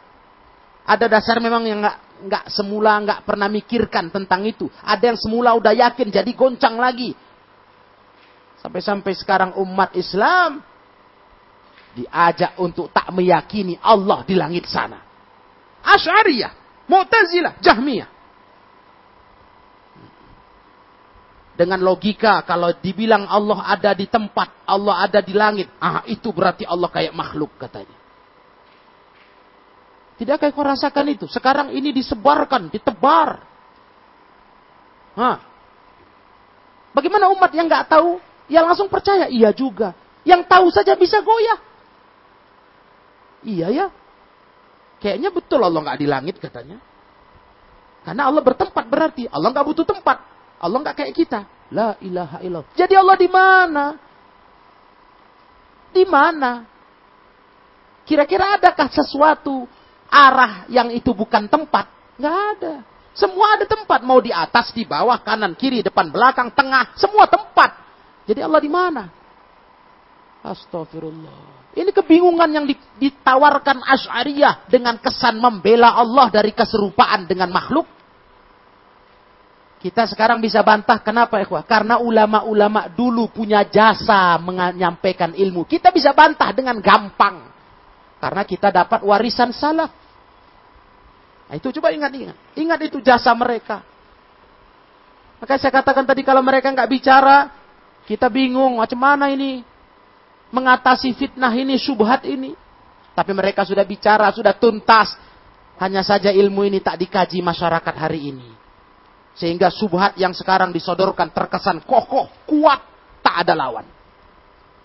[0.89, 4.71] Ada dasar memang yang nggak nggak semula nggak pernah mikirkan tentang itu.
[4.83, 7.11] Ada yang semula udah yakin jadi goncang lagi.
[8.63, 10.63] Sampai-sampai sekarang umat Islam
[11.95, 14.99] diajak untuk tak meyakini Allah di langit sana.
[15.85, 16.51] Asy'ariyah,
[16.89, 18.09] Mu'tazilah, Jahmiyah.
[21.55, 26.67] Dengan logika kalau dibilang Allah ada di tempat, Allah ada di langit, ah itu berarti
[26.67, 28.04] Allah kayak makhluk katanya.
[30.15, 31.27] Tidakkah kau rasakan itu?
[31.27, 33.43] Sekarang ini disebarkan, ditebar.
[35.19, 35.37] Hah.
[36.95, 39.27] Bagaimana umat yang nggak tahu, ya langsung percaya?
[39.27, 39.91] Iya juga.
[40.23, 41.59] Yang tahu saja bisa goyah.
[43.43, 43.87] Iya ya.
[45.03, 46.79] Kayaknya betul Allah nggak di langit katanya.
[48.07, 50.17] Karena Allah bertempat berarti Allah nggak butuh tempat.
[50.63, 51.39] Allah nggak kayak kita.
[51.75, 52.71] La ilaha illallah.
[52.77, 53.85] Jadi Allah di mana?
[55.91, 56.51] Di mana?
[58.05, 59.65] Kira-kira adakah sesuatu
[60.15, 61.91] arah yang itu bukan tempat.
[62.15, 62.75] Nggak ada.
[63.11, 63.99] Semua ada tempat.
[64.03, 66.95] Mau di atas, di bawah, kanan, kiri, depan, belakang, tengah.
[66.95, 67.75] Semua tempat.
[68.23, 69.03] Jadi Allah di mana?
[70.45, 71.73] Astagfirullah.
[71.75, 77.83] Ini kebingungan yang ditawarkan Ash'ariyah dengan kesan membela Allah dari keserupaan dengan makhluk.
[79.83, 81.67] Kita sekarang bisa bantah kenapa ikhwah?
[81.67, 85.67] Karena ulama-ulama dulu punya jasa menyampaikan ilmu.
[85.67, 87.53] Kita bisa bantah dengan gampang.
[88.17, 90.04] Karena kita dapat warisan salaf.
[91.45, 92.37] Nah, itu coba ingat-ingat.
[92.57, 93.85] Ingat itu jasa mereka.
[95.37, 97.53] Maka saya katakan tadi kalau mereka nggak bicara,
[98.09, 99.61] kita bingung macam mana ini
[100.49, 102.57] mengatasi fitnah ini, subhat ini.
[103.15, 105.13] Tapi mereka sudah bicara, sudah tuntas.
[105.75, 108.49] Hanya saja ilmu ini tak dikaji masyarakat hari ini.
[109.35, 112.79] Sehingga subhat yang sekarang disodorkan terkesan kokoh, kuat,
[113.19, 113.83] tak ada lawan.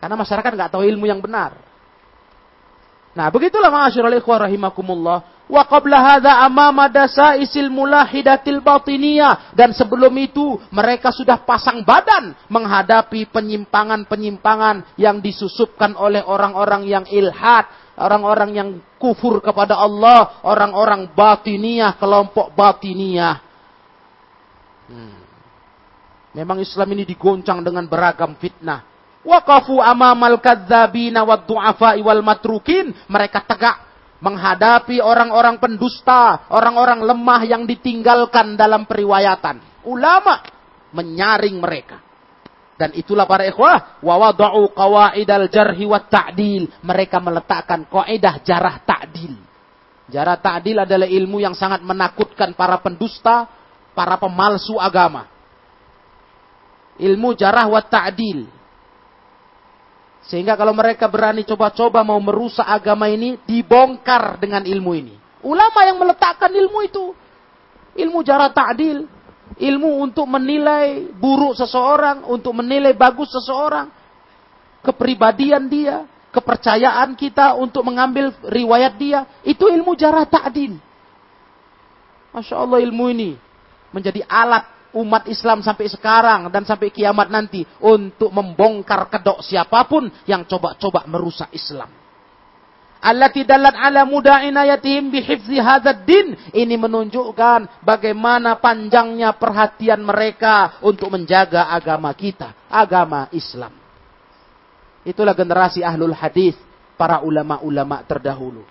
[0.02, 1.54] Karena masyarakat nggak tahu ilmu yang benar.
[3.14, 5.22] Nah, begitulah ma'asyiral ikhwah rahimakumullah.
[5.50, 13.26] Wa qabla hadza amama dasaisil mulahidatil batiniyah dan sebelum itu mereka sudah pasang badan menghadapi
[13.34, 17.66] penyimpangan-penyimpangan yang disusupkan oleh orang-orang yang ilhad,
[17.98, 18.68] orang-orang yang
[19.02, 23.42] kufur kepada Allah, orang-orang batiniyah, kelompok batiniyah.
[24.86, 25.18] Hmm.
[26.30, 28.86] Memang Islam ini digoncang dengan beragam fitnah.
[29.26, 32.94] Waqafu amamal kadzabina wad du'afa wal matrukin.
[33.10, 33.89] Mereka tegak
[34.20, 39.85] menghadapi orang-orang pendusta, orang-orang lemah yang ditinggalkan dalam periwayatan.
[39.88, 40.44] Ulama
[40.92, 41.98] menyaring mereka.
[42.76, 46.80] Dan itulah para ikhwah, wa wada'u qawaidal jarhi wa ta'dil.
[46.80, 49.37] Mereka meletakkan kaidah jarah ta'dil.
[50.09, 53.48] Jarah ta'dil adalah ilmu yang sangat menakutkan para pendusta,
[53.92, 55.28] para pemalsu agama.
[57.00, 58.59] Ilmu jarah wa ta'dil
[60.30, 65.14] sehingga kalau mereka berani coba-coba mau merusak agama ini, dibongkar dengan ilmu ini.
[65.42, 67.10] Ulama yang meletakkan ilmu itu.
[67.98, 69.10] Ilmu jarak ta'dil.
[69.58, 73.90] Ilmu untuk menilai buruk seseorang, untuk menilai bagus seseorang.
[74.86, 79.26] Kepribadian dia, kepercayaan kita untuk mengambil riwayat dia.
[79.42, 80.78] Itu ilmu jarak ta'dil.
[82.30, 83.34] Masya Allah ilmu ini
[83.90, 84.62] menjadi alat
[84.96, 91.07] umat Islam sampai sekarang dan sampai kiamat nanti untuk membongkar kedok siapa pun yang coba-coba
[91.07, 91.90] merusak Islam.
[93.00, 96.37] Allati dalat ala muda inayatihim bihifzi hadzal din.
[96.53, 103.72] Ini menunjukkan bagaimana panjangnya perhatian mereka untuk menjaga agama kita, agama Islam.
[105.00, 106.53] Itulah generasi ahlul hadis,
[107.00, 108.68] para ulama-ulama terdahulu.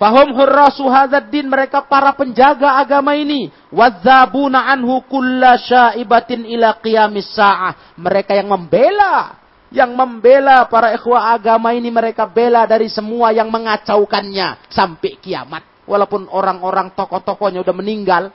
[0.00, 0.88] Fahum hurrasu
[1.28, 3.52] din mereka para penjaga agama ini.
[3.68, 8.00] Wadzabuna anhu kulla syaibatin ila qiyamis sa'ah.
[8.00, 9.36] Mereka yang membela.
[9.68, 14.72] Yang membela para ikhwah agama ini mereka bela dari semua yang mengacaukannya.
[14.72, 15.84] Sampai kiamat.
[15.84, 18.32] Walaupun orang-orang tokoh-tokohnya udah meninggal.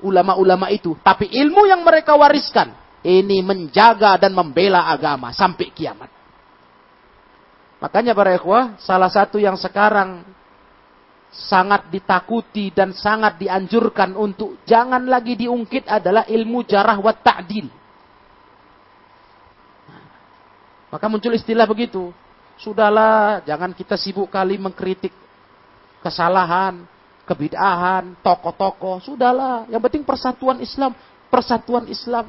[0.00, 0.96] Ulama-ulama itu.
[1.04, 2.72] Tapi ilmu yang mereka wariskan.
[3.04, 6.08] Ini menjaga dan membela agama sampai kiamat.
[7.78, 10.37] Makanya para ikhwah, salah satu yang sekarang
[11.28, 17.68] sangat ditakuti dan sangat dianjurkan untuk jangan lagi diungkit adalah ilmu jarah wa ta'dil.
[20.88, 22.08] Maka muncul istilah begitu.
[22.58, 25.12] Sudahlah, jangan kita sibuk kali mengkritik
[26.00, 26.82] kesalahan,
[27.28, 29.04] kebid'ahan, tokoh-tokoh.
[29.04, 30.96] Sudahlah, yang penting persatuan Islam,
[31.28, 32.24] persatuan Islam.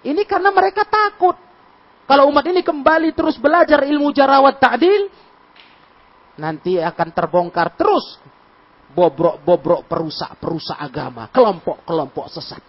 [0.00, 1.36] Ini karena mereka takut.
[2.08, 5.06] Kalau umat ini kembali terus belajar ilmu jarawat ta'dil,
[6.40, 8.16] nanti akan terbongkar terus
[8.90, 12.62] bobrok-bobrok perusak-perusak agama, kelompok-kelompok sesat.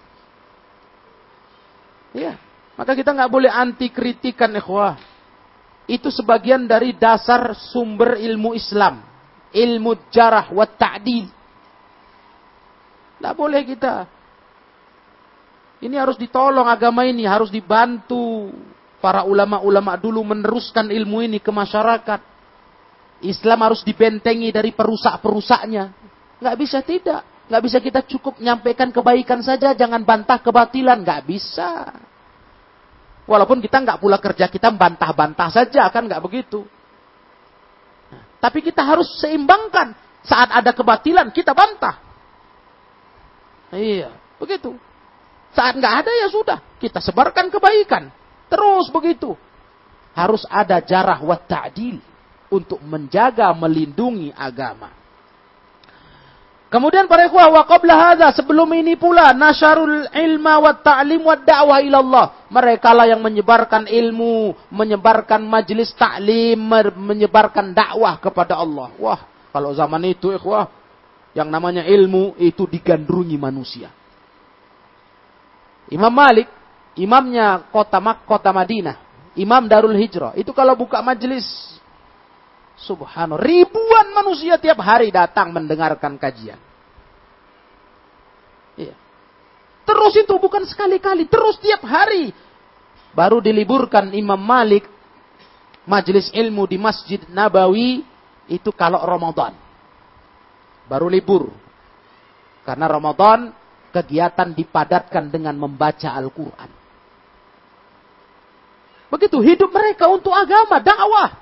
[2.12, 2.36] Ya,
[2.76, 5.00] maka kita nggak boleh anti kritikan ikhwah.
[5.90, 9.04] itu sebagian dari dasar sumber ilmu Islam.
[9.52, 11.28] Ilmu jarah wa ta'dil.
[13.20, 14.08] Tidak boleh kita.
[15.84, 18.54] Ini harus ditolong agama ini, harus dibantu
[19.04, 22.31] para ulama-ulama dulu meneruskan ilmu ini ke masyarakat.
[23.22, 25.94] Islam harus dibentengi dari perusak-perusaknya.
[26.42, 27.22] Nggak bisa tidak.
[27.48, 31.06] Nggak bisa kita cukup menyampaikan kebaikan saja, jangan bantah kebatilan.
[31.06, 31.94] Nggak bisa.
[33.30, 36.66] Walaupun kita nggak pula kerja kita bantah-bantah saja, kan nggak begitu.
[38.42, 39.94] Tapi kita harus seimbangkan.
[40.26, 41.98] Saat ada kebatilan, kita bantah.
[43.74, 44.74] Iya, begitu.
[45.54, 48.10] Saat nggak ada ya sudah, kita sebarkan kebaikan.
[48.50, 49.38] Terus begitu.
[50.18, 52.11] Harus ada jarah wa ta'dil
[52.52, 54.92] untuk menjaga, melindungi agama.
[56.72, 61.84] Kemudian para ikhwah wa qabla hadza sebelum ini pula nasyarul ilma wa ta'lim wa da'wah
[61.84, 62.26] ila Allah.
[62.48, 66.56] Mereka lah yang menyebarkan ilmu, menyebarkan majelis ta'lim,
[66.96, 68.88] menyebarkan dakwah kepada Allah.
[68.96, 69.20] Wah,
[69.52, 70.72] kalau zaman itu ikhwah
[71.36, 73.92] yang namanya ilmu itu digandrungi manusia.
[75.92, 76.48] Imam Malik,
[76.96, 78.96] imamnya kota Mak, kota Madinah,
[79.36, 81.44] imam Darul Hijrah, itu kalau buka majelis
[82.82, 83.42] Subhanallah.
[83.42, 86.58] Ribuan manusia tiap hari datang mendengarkan kajian.
[88.74, 88.96] Iya.
[89.86, 92.34] Terus itu bukan sekali-kali, terus tiap hari.
[93.12, 94.88] Baru diliburkan Imam Malik
[95.86, 98.02] majelis ilmu di Masjid Nabawi
[98.50, 99.54] itu kalau Ramadan.
[100.90, 101.52] Baru libur.
[102.66, 103.52] Karena Ramadan
[103.92, 106.70] kegiatan dipadatkan dengan membaca Al-Quran.
[109.12, 111.41] Begitu hidup mereka untuk agama, dakwah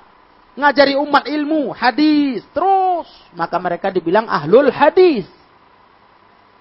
[0.60, 3.08] ngajari umat ilmu, hadis, terus.
[3.34, 5.26] Maka mereka dibilang ahlul hadis.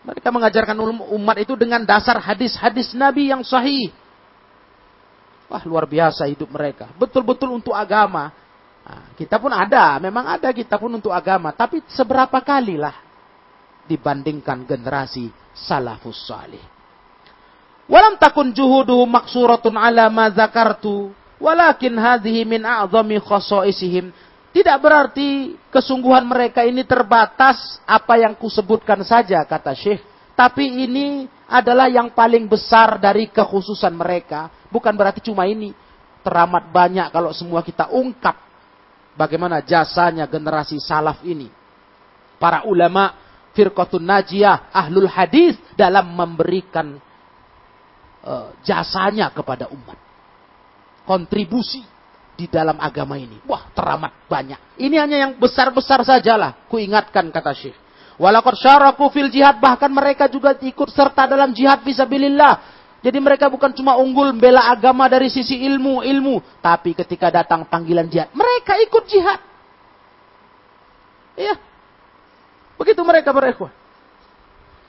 [0.07, 0.78] Mereka mengajarkan
[1.18, 3.92] umat itu dengan dasar hadis-hadis Nabi yang sahih.
[5.49, 6.88] Wah luar biasa hidup mereka.
[6.96, 8.32] Betul-betul untuk agama.
[8.88, 11.53] Nah, kita pun ada, memang ada kita pun untuk agama.
[11.53, 12.96] Tapi seberapa kalilah
[13.88, 16.62] dibandingkan generasi salafus salih.
[17.88, 24.11] Walam takun juhuduhu maksuratun ala ma zakartu Walakin hadhihi min a'zami khasaisihim.
[24.51, 30.03] Tidak berarti kesungguhan mereka ini terbatas apa yang kusebutkan saja kata Syekh.
[30.34, 34.51] Tapi ini adalah yang paling besar dari kekhususan mereka.
[34.70, 35.74] Bukan berarti cuma ini.
[36.26, 38.34] Teramat banyak kalau semua kita ungkap.
[39.14, 41.51] Bagaimana jasanya generasi salaf ini.
[42.39, 43.14] Para ulama
[43.55, 46.99] firqatun najiyah, ahlul hadis dalam memberikan
[48.22, 50.07] uh, jasanya kepada umat
[51.09, 51.80] kontribusi
[52.36, 53.40] di dalam agama ini.
[53.48, 54.76] Wah, teramat banyak.
[54.76, 56.68] Ini hanya yang besar-besar sajalah.
[56.68, 57.74] Kuingatkan kata Syekh.
[58.20, 59.56] Walakot syaraku fil jihad.
[59.56, 62.76] Bahkan mereka juga ikut serta dalam jihad visabilillah.
[63.00, 66.42] Jadi mereka bukan cuma unggul membela agama dari sisi ilmu, ilmu.
[66.61, 68.28] Tapi ketika datang panggilan jihad.
[68.36, 69.40] Mereka ikut jihad.
[71.38, 71.54] Iya.
[72.78, 73.70] Begitu mereka berekhwah.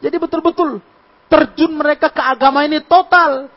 [0.02, 0.82] Jadi betul-betul
[1.30, 3.50] terjun mereka ke agama ini total.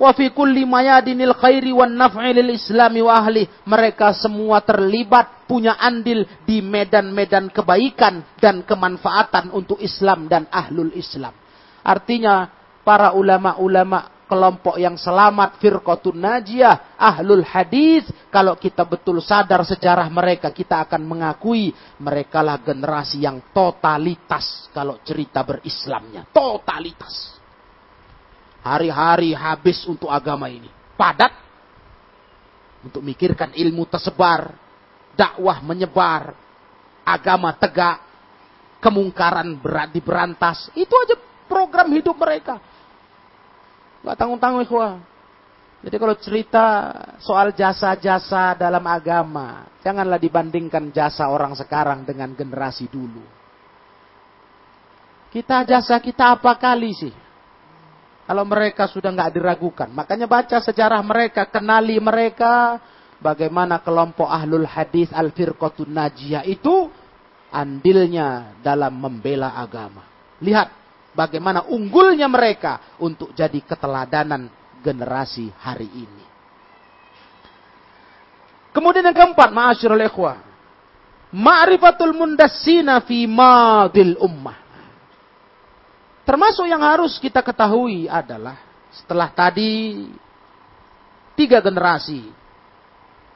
[0.00, 3.44] Wa fi kulli mayadinil khairi wan naf'i lil islami wa ahli.
[3.68, 11.36] Mereka semua terlibat punya andil di medan-medan kebaikan dan kemanfaatan untuk Islam dan ahlul Islam.
[11.84, 12.48] Artinya
[12.80, 20.54] para ulama-ulama kelompok yang selamat firqatun najiyah ahlul hadis kalau kita betul sadar sejarah mereka
[20.54, 27.39] kita akan mengakui mereka lah generasi yang totalitas kalau cerita berislamnya totalitas
[28.60, 30.68] Hari-hari habis untuk agama ini.
[30.96, 31.32] Padat.
[32.84, 34.52] Untuk mikirkan ilmu tersebar.
[35.16, 36.36] Dakwah menyebar.
[37.04, 38.00] Agama tegak.
[38.80, 40.68] Kemungkaran berat diberantas.
[40.72, 41.16] Itu aja
[41.48, 42.60] program hidup mereka.
[44.00, 45.00] Gak tanggung-tanggung ikhwah.
[45.80, 46.64] Jadi kalau cerita
[47.24, 53.24] soal jasa-jasa dalam agama, janganlah dibandingkan jasa orang sekarang dengan generasi dulu.
[55.32, 57.14] Kita jasa kita apa kali sih?
[58.30, 59.90] Kalau mereka sudah nggak diragukan.
[59.90, 62.78] Makanya baca sejarah mereka, kenali mereka.
[63.18, 66.86] Bagaimana kelompok ahlul hadis al-firqatun najiyah itu
[67.50, 70.06] andilnya dalam membela agama.
[70.38, 70.70] Lihat
[71.10, 74.46] bagaimana unggulnya mereka untuk jadi keteladanan
[74.78, 76.24] generasi hari ini.
[78.70, 80.38] Kemudian yang keempat, ma'asyirul ikhwah.
[81.34, 84.59] Ma'rifatul mundassina fi madil ummah.
[86.24, 88.60] Termasuk yang harus kita ketahui adalah
[88.92, 90.06] setelah tadi
[91.38, 92.28] tiga generasi.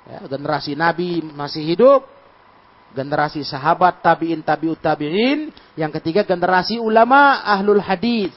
[0.04, 2.04] Ya, generasi Nabi masih hidup,
[2.92, 5.48] generasi sahabat tabiin tabiut tabiin,
[5.80, 8.30] yang ketiga generasi ulama ahlul hadis.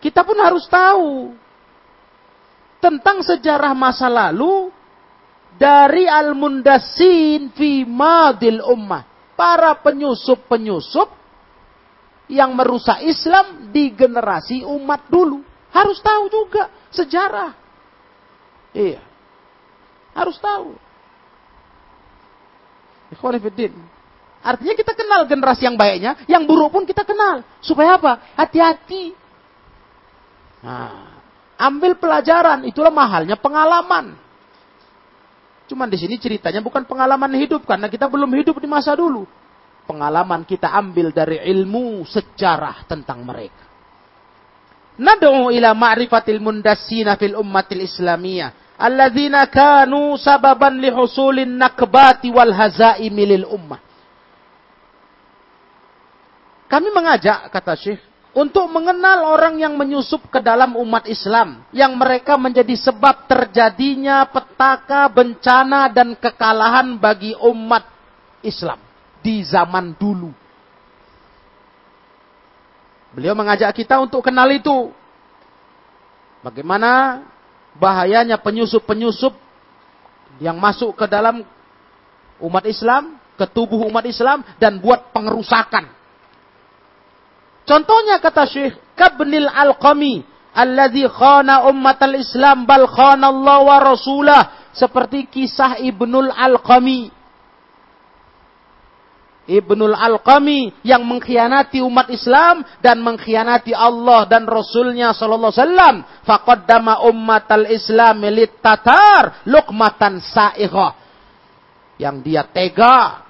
[0.00, 1.36] Kita pun harus tahu
[2.80, 4.72] tentang sejarah masa lalu
[5.60, 9.04] dari al-mundasin fi madil ummah.
[9.36, 11.19] Para penyusup-penyusup
[12.30, 15.42] yang merusak Islam di generasi umat dulu.
[15.74, 17.54] Harus tahu juga sejarah.
[18.70, 19.02] Iya.
[20.14, 20.78] Harus tahu.
[23.10, 23.74] Ikhwanifiddin.
[24.40, 27.42] Artinya kita kenal generasi yang baiknya, yang buruk pun kita kenal.
[27.60, 28.22] Supaya apa?
[28.38, 29.12] Hati-hati.
[30.64, 31.20] Nah,
[31.60, 34.16] ambil pelajaran, itulah mahalnya pengalaman.
[35.68, 39.26] Cuman di sini ceritanya bukan pengalaman hidup karena kita belum hidup di masa dulu.
[39.90, 43.66] Pengalaman kita ambil dari ilmu sejarah tentang mereka.
[45.02, 53.34] Nad'u ila ma'rifatil mundassina fil ummatil islamiyah alladzina kanu sababan li husulin nakbati wal hazaimi
[53.34, 53.82] lil ummah.
[56.70, 57.98] Kami mengajak kata Syekh
[58.30, 65.10] untuk mengenal orang yang menyusup ke dalam umat Islam yang mereka menjadi sebab terjadinya petaka,
[65.10, 67.82] bencana dan kekalahan bagi umat
[68.46, 68.89] Islam
[69.20, 70.32] di zaman dulu.
[73.10, 74.94] Beliau mengajak kita untuk kenal itu.
[76.40, 77.22] Bagaimana
[77.76, 79.36] bahayanya penyusup-penyusup
[80.40, 81.44] yang masuk ke dalam
[82.40, 86.00] umat Islam, ke tubuh umat Islam dan buat pengerusakan
[87.70, 94.42] Contohnya kata Syekh Kabnil Al-Qami alladzi khana al Islam bal khana Allah wa rasulah
[94.74, 97.14] seperti kisah Ibnul Al-Qami
[99.50, 105.96] Ibnul Al-Qami yang mengkhianati umat Islam dan mengkhianati Allah dan Rasulnya Sallallahu Alaihi Wasallam.
[106.22, 110.94] Faqaddama al Islam milit tatar lukmatan sa'ighah.
[111.98, 113.26] Yang dia tega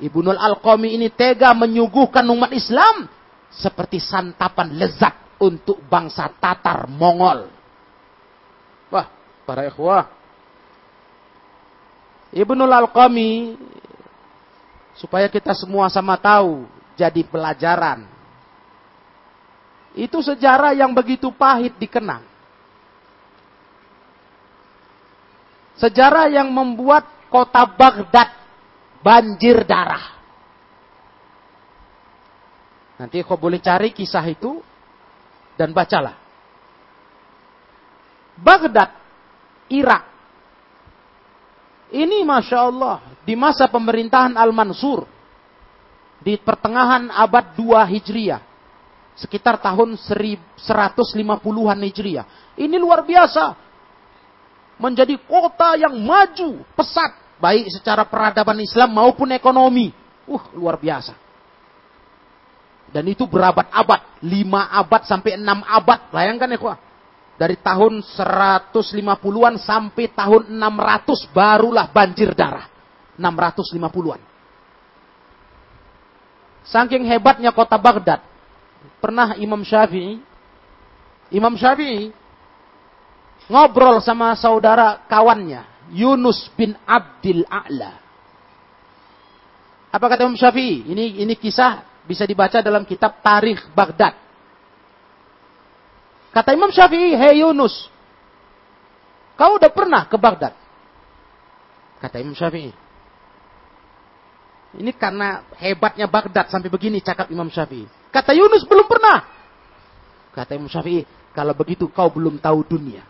[0.00, 3.08] Ibnul Al-Qami ini tega menyuguhkan umat Islam
[3.52, 7.48] seperti santapan lezat untuk bangsa Tatar Mongol.
[8.92, 9.06] Wah,
[9.44, 10.08] para ikhwah.
[12.32, 13.30] Ibnul Al-Qami
[15.00, 18.04] supaya kita semua sama tahu jadi pelajaran.
[19.96, 22.22] Itu sejarah yang begitu pahit dikenang.
[25.80, 28.28] Sejarah yang membuat kota Baghdad
[29.00, 30.20] banjir darah.
[33.00, 34.60] Nanti kau boleh cari kisah itu
[35.56, 36.20] dan bacalah.
[38.36, 38.92] Baghdad,
[39.72, 40.04] Irak.
[41.90, 43.00] Ini Masya Allah,
[43.30, 45.06] di masa pemerintahan Al-Mansur,
[46.18, 48.42] di pertengahan abad 2 Hijriah,
[49.14, 52.26] sekitar tahun 150-an Hijriah.
[52.58, 53.54] Ini luar biasa.
[54.82, 59.94] Menjadi kota yang maju, pesat, baik secara peradaban Islam maupun ekonomi.
[60.26, 61.14] Uh, luar biasa.
[62.90, 66.10] Dan itu berabad-abad, lima abad sampai enam abad.
[66.10, 66.74] Bayangkan ya,
[67.38, 72.79] dari tahun 150-an sampai tahun 600 barulah banjir darah.
[73.20, 74.20] 650-an.
[76.64, 78.24] Saking hebatnya kota Baghdad.
[79.04, 80.20] Pernah Imam Syafi'i,
[81.28, 82.08] Imam Syafi'i
[83.52, 85.68] ngobrol sama saudara kawannya.
[85.90, 87.98] Yunus bin Abdul A'la.
[89.90, 90.86] Apa kata Imam Syafi'i?
[90.86, 94.14] Ini ini kisah bisa dibaca dalam kitab Tarikh Baghdad.
[96.30, 97.90] Kata Imam Syafi'i, "Hei Yunus,
[99.34, 100.54] kau udah pernah ke Baghdad?"
[101.98, 102.70] Kata Imam Syafi'i.
[104.70, 107.90] Ini karena hebatnya Baghdad sampai begini cakap Imam Syafi'i.
[108.14, 109.26] Kata Yunus, "Belum pernah."
[110.30, 111.02] Kata Imam Syafi'i,
[111.34, 113.02] "Kalau begitu kau belum tahu dunia."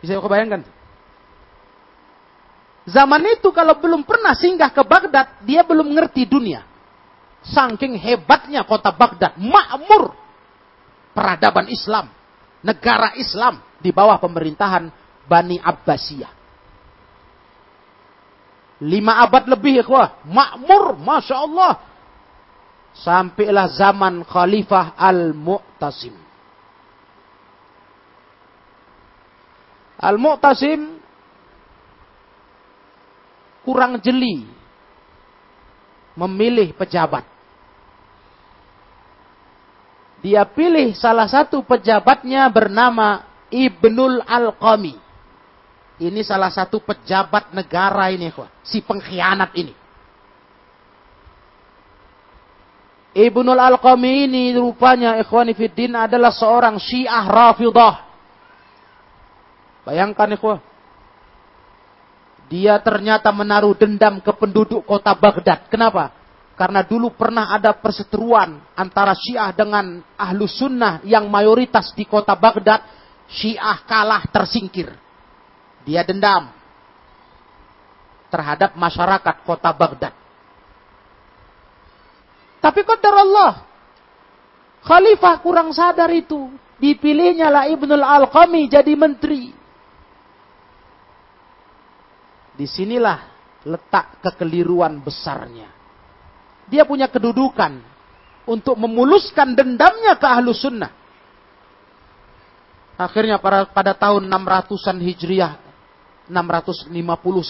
[0.00, 0.64] Bisa kau bayangkan?
[2.86, 6.62] Zaman itu kalau belum pernah singgah ke Baghdad, dia belum ngerti dunia.
[7.42, 10.14] Saking hebatnya kota Baghdad, makmur
[11.10, 12.06] peradaban Islam,
[12.62, 14.88] negara Islam di bawah pemerintahan
[15.26, 16.35] Bani Abbasiyah.
[18.82, 20.20] Lima abad lebih, ikhwah.
[20.28, 21.72] Makmur, Masya Allah.
[22.96, 26.16] Sampailah zaman Khalifah Al-Mu'tasim.
[29.96, 31.00] Al-Mu'tasim
[33.64, 34.44] kurang jeli
[36.16, 37.24] memilih pejabat.
[40.24, 45.05] Dia pilih salah satu pejabatnya bernama Ibnul Al-Qami.
[45.96, 48.28] Ini salah satu pejabat negara ini,
[48.60, 49.72] si pengkhianat ini.
[53.16, 58.04] Ibnul Al-Qami ini rupanya ikhwani fiddin adalah seorang Syiah Rafidah.
[59.88, 60.60] Bayangkan ikhwan,
[62.52, 65.64] dia ternyata menaruh dendam ke penduduk kota Baghdad.
[65.72, 66.12] Kenapa?
[66.60, 72.84] Karena dulu pernah ada perseteruan antara Syiah dengan Ahlu Sunnah yang mayoritas di kota Baghdad.
[73.32, 75.05] Syiah kalah tersingkir.
[75.86, 76.50] Dia dendam
[78.26, 80.14] terhadap masyarakat kota Baghdad.
[82.58, 83.52] Tapi qadar Allah.
[84.82, 86.50] Khalifah kurang sadar itu.
[86.82, 89.54] Dipilihnya lah Ibnul Alqami jadi menteri.
[92.58, 93.18] Di sinilah
[93.62, 95.70] letak kekeliruan besarnya.
[96.66, 97.78] Dia punya kedudukan
[98.46, 100.90] untuk memuluskan dendamnya ke ahlu sunnah.
[102.96, 105.65] Akhirnya pada, pada tahun 600-an Hijriah,
[106.26, 106.92] 650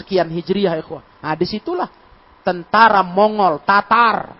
[0.04, 1.02] sekian Hijriah, ikhwah.
[1.24, 1.88] Nah, di situlah
[2.44, 4.36] tentara Mongol, Tatar,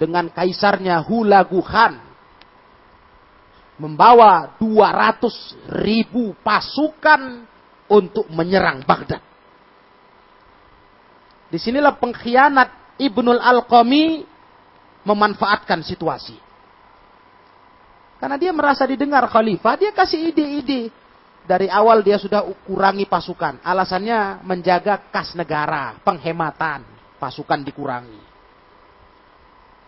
[0.00, 2.00] dengan kaisarnya Hulagu Khan,
[3.80, 7.44] membawa 200 ribu pasukan
[7.88, 9.20] untuk menyerang Baghdad.
[11.50, 14.22] Di sinilah pengkhianat Ibnul Alqami
[15.02, 16.36] memanfaatkan situasi.
[18.20, 20.92] Karena dia merasa didengar khalifah, dia kasih ide-ide.
[21.44, 23.60] Dari awal dia sudah kurangi pasukan.
[23.64, 26.84] Alasannya menjaga kas negara, penghematan.
[27.20, 28.30] Pasukan dikurangi.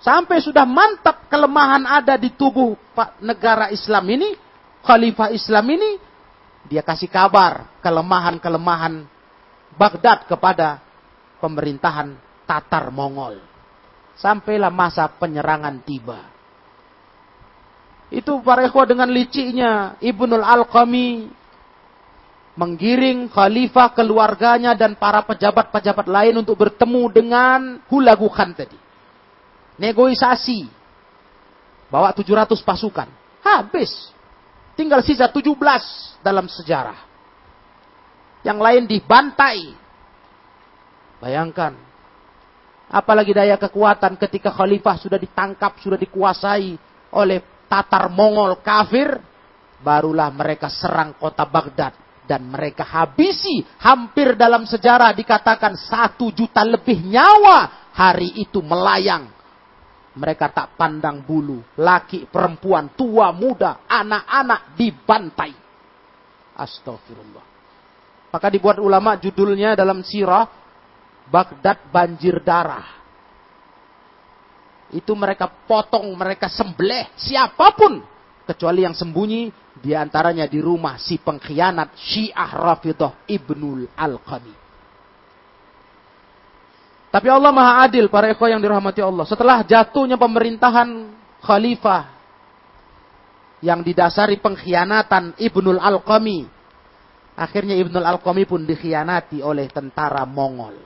[0.02, 2.74] Sampai sudah mantap kelemahan ada di tubuh
[3.22, 4.34] negara Islam ini,
[4.82, 5.90] khalifah Islam ini,
[6.66, 9.06] dia kasih kabar kelemahan-kelemahan
[9.78, 10.82] Baghdad kepada
[11.40, 12.12] pemerintahan
[12.44, 13.40] Tatar Mongol.
[14.18, 16.20] Sampailah masa penyerangan tiba.
[18.12, 21.32] Itu para dengan liciknya Ibnul Alqami
[22.52, 28.82] menggiring khalifah keluarganya dan para pejabat-pejabat lain untuk bertemu dengan Hulagu Khan tadi
[29.82, 30.68] negosiasi.
[31.90, 33.08] Bawa 700 pasukan.
[33.44, 33.90] Habis.
[34.78, 36.96] Tinggal sisa 17 dalam sejarah.
[38.46, 39.60] Yang lain dibantai.
[41.20, 41.76] Bayangkan.
[42.92, 46.76] Apalagi daya kekuatan ketika khalifah sudah ditangkap, sudah dikuasai
[47.12, 49.20] oleh Tatar Mongol kafir.
[49.82, 51.92] Barulah mereka serang kota Baghdad.
[52.22, 59.42] Dan mereka habisi hampir dalam sejarah dikatakan satu juta lebih nyawa hari itu melayang
[60.12, 61.64] mereka tak pandang bulu.
[61.80, 65.52] Laki, perempuan, tua, muda, anak-anak dibantai.
[66.52, 67.44] Astagfirullah.
[68.32, 70.44] Maka dibuat ulama judulnya dalam sirah.
[71.32, 72.84] Baghdad banjir darah.
[74.92, 77.08] Itu mereka potong, mereka sembelih.
[77.16, 78.04] Siapa pun.
[78.44, 79.61] Kecuali yang sembunyi.
[79.80, 84.54] Di antaranya di rumah si pengkhianat Syiah Rafidah Ibnul Al-Qami.
[87.12, 89.28] Tapi Allah Maha Adil para ikhwah yang dirahmati Allah.
[89.28, 91.12] Setelah jatuhnya pemerintahan
[91.44, 92.08] khalifah
[93.60, 96.48] yang didasari pengkhianatan Ibnul Al-Qami.
[97.36, 100.76] Akhirnya Ibnul Al-Qami pun dikhianati oleh tentara Mongol.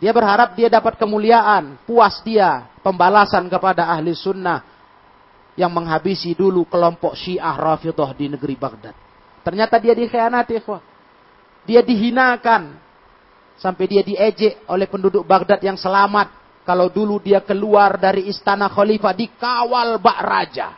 [0.00, 4.64] Dia berharap dia dapat kemuliaan, puas dia, pembalasan kepada ahli sunnah
[5.60, 8.96] yang menghabisi dulu kelompok Syiah Rafidah di negeri Baghdad.
[9.44, 10.80] Ternyata dia dikhianati, ikhwah.
[11.68, 12.80] Dia dihinakan,
[13.60, 16.32] Sampai dia diejek oleh penduduk Baghdad yang selamat.
[16.64, 20.68] Kalau dulu dia keluar dari istana khalifah dikawal bak raja.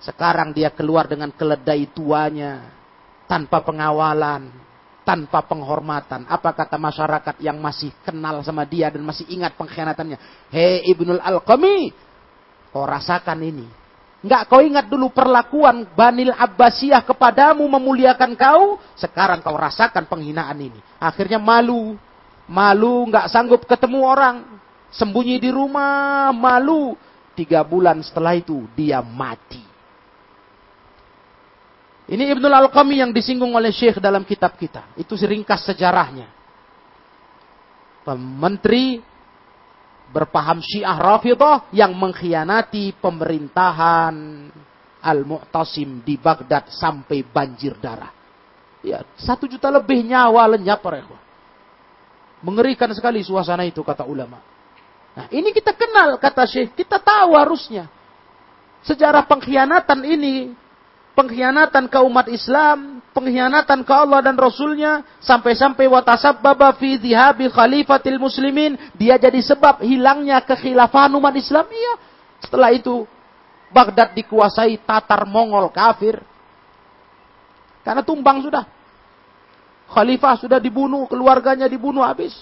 [0.00, 2.72] Sekarang dia keluar dengan keledai tuanya.
[3.28, 4.48] Tanpa pengawalan.
[5.04, 6.24] Tanpa penghormatan.
[6.24, 10.48] Apa kata masyarakat yang masih kenal sama dia dan masih ingat pengkhianatannya.
[10.48, 11.92] Hei Ibnul Al-Qami.
[12.72, 13.68] Kau rasakan ini.
[14.24, 18.80] Enggak kau ingat dulu perlakuan Banil Abbasiyah kepadamu memuliakan kau.
[18.96, 20.80] Sekarang kau rasakan penghinaan ini.
[20.98, 21.94] Akhirnya malu
[22.50, 24.36] malu, nggak sanggup ketemu orang,
[24.90, 26.94] sembunyi di rumah, malu.
[27.36, 29.60] Tiga bulan setelah itu dia mati.
[32.06, 34.94] Ini Ibnul Al-Qami yang disinggung oleh Syekh dalam kitab kita.
[34.96, 36.32] Itu seringkas sejarahnya.
[38.16, 39.02] Menteri
[40.16, 44.16] berpaham Syiah Rafidah yang mengkhianati pemerintahan
[45.04, 48.16] Al-Mu'tasim di Baghdad sampai banjir darah.
[48.80, 51.04] Ya, satu juta lebih nyawa lenyap para
[52.40, 54.40] Mengerikan sekali suasana itu kata ulama.
[55.16, 56.72] Nah ini kita kenal kata Syekh.
[56.76, 57.88] Kita tahu harusnya.
[58.84, 60.52] Sejarah pengkhianatan ini.
[61.16, 62.95] Pengkhianatan ke umat Islam.
[63.16, 65.00] Pengkhianatan ke Allah dan Rasulnya.
[65.24, 65.88] Sampai-sampai
[66.36, 68.76] baba fi dhihabi khalifatil muslimin.
[68.92, 71.64] Dia jadi sebab hilangnya kekhilafahan umat Islam.
[71.64, 71.94] Iya.
[72.44, 73.08] Setelah itu.
[73.72, 76.20] Baghdad dikuasai Tatar Mongol kafir.
[77.80, 78.68] Karena tumbang sudah.
[79.86, 82.34] Khalifah sudah dibunuh, keluarganya dibunuh habis.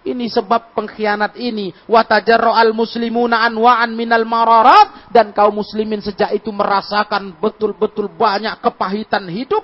[0.00, 1.76] Ini sebab pengkhianat ini.
[1.84, 5.12] Watajarro al muslimuna anwa'an minal mararat.
[5.12, 9.60] Dan kaum muslimin sejak itu merasakan betul-betul banyak kepahitan hidup.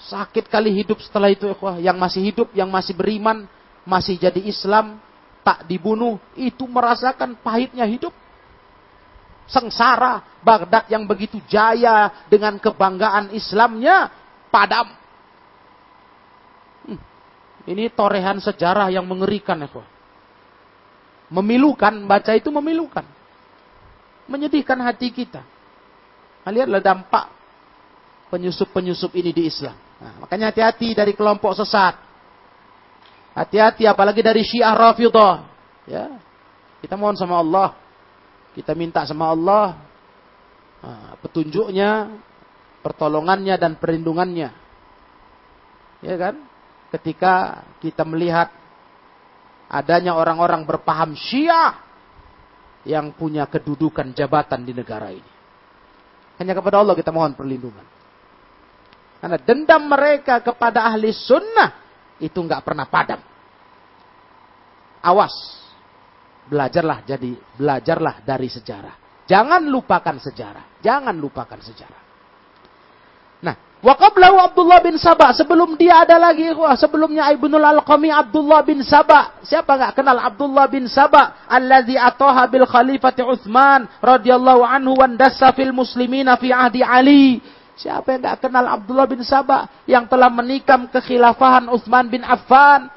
[0.00, 1.44] Sakit kali hidup setelah itu.
[1.84, 3.44] Yang masih hidup, yang masih beriman,
[3.84, 4.96] masih jadi Islam,
[5.44, 6.16] tak dibunuh.
[6.32, 8.16] Itu merasakan pahitnya hidup.
[9.50, 14.08] Sengsara, Baghdad yang begitu jaya dengan kebanggaan Islamnya
[14.48, 14.99] padam.
[17.70, 19.62] Ini torehan sejarah yang mengerikan.
[21.30, 23.06] Memilukan, baca itu memilukan.
[24.26, 25.46] Menyedihkan hati kita.
[26.42, 27.30] Nah, lihatlah dampak
[28.34, 29.78] penyusup-penyusup ini di Islam.
[30.02, 31.94] Nah, makanya hati-hati dari kelompok sesat.
[33.38, 35.46] Hati-hati apalagi dari Syiah Rafidah.
[35.86, 36.18] Ya.
[36.82, 37.78] Kita mohon sama Allah.
[38.50, 39.78] Kita minta sama Allah
[40.82, 42.18] nah, petunjuknya,
[42.82, 44.50] pertolongannya dan perlindungannya.
[46.02, 46.49] Ya kan?
[46.90, 48.50] Ketika kita melihat
[49.70, 51.78] adanya orang-orang berpaham Syiah
[52.82, 55.30] yang punya kedudukan jabatan di negara ini.
[56.42, 57.86] Hanya kepada Allah kita mohon perlindungan.
[59.20, 61.76] Karena dendam mereka kepada ahli sunnah
[62.18, 63.20] itu nggak pernah padam.
[65.04, 65.32] Awas,
[66.48, 68.96] belajarlah jadi belajarlah dari sejarah.
[69.28, 70.82] Jangan lupakan sejarah.
[70.82, 72.09] Jangan lupakan sejarah.
[73.80, 75.32] Waqablahu Abdullah bin Sabah.
[75.32, 79.40] Sebelum dia ada lagi, wah, sebelumnya Ibnul Al-Qami Abdullah bin Sabah.
[79.40, 81.48] Siapa nggak kenal Abdullah bin Sabah?
[81.48, 87.40] Alladhi atoha bil khalifati Uthman radhiyallahu anhu dassa fil muslimina fi ahdi Ali.
[87.80, 92.92] Siapa yang nggak kenal Abdullah bin Sabah yang telah menikam kekhilafahan Uthman bin Affan,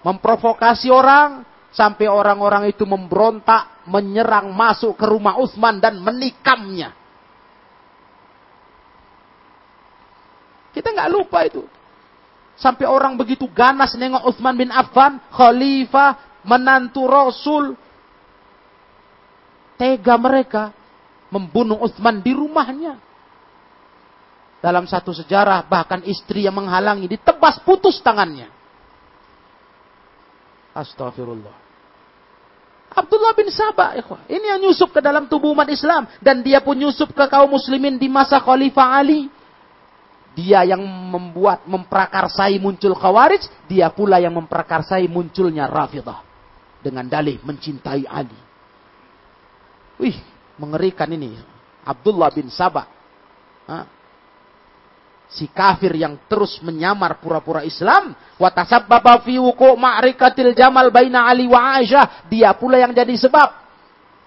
[0.00, 1.44] memprovokasi orang
[1.76, 6.99] sampai orang-orang itu memberontak, menyerang masuk ke rumah Uthman dan menikamnya.
[10.70, 11.66] Kita nggak lupa itu.
[12.60, 17.72] Sampai orang begitu ganas nengok Uthman bin Affan, khalifah, menantu Rasul.
[19.80, 20.76] Tega mereka
[21.32, 23.00] membunuh Uthman di rumahnya.
[24.60, 28.52] Dalam satu sejarah bahkan istri yang menghalangi ditebas putus tangannya.
[30.76, 31.56] Astagfirullah.
[32.90, 33.94] Abdullah bin Sabah,
[34.26, 37.96] ini yang nyusup ke dalam tubuh umat Islam dan dia pun nyusup ke kaum muslimin
[37.96, 39.30] di masa Khalifah Ali.
[40.30, 46.22] Dia yang membuat memprakarsai muncul khawarij, dia pula yang memprakarsai munculnya Rafidah.
[46.80, 48.38] Dengan dalih mencintai Ali.
[50.00, 50.16] Wih,
[50.56, 51.36] mengerikan ini.
[51.84, 52.88] Abdullah bin Sabah.
[55.30, 58.16] Si kafir yang terus menyamar pura-pura Islam.
[58.40, 62.26] Watasabbaba fi wuku' ma'rikatil jamal baina Ali wa Aisyah.
[62.32, 63.60] Dia pula yang jadi sebab.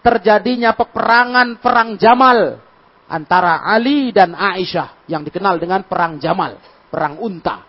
[0.03, 2.59] Terjadinya peperangan perang Jamal
[3.09, 7.65] antara Ali dan Aisyah yang dikenal dengan perang Jamal, perang unta.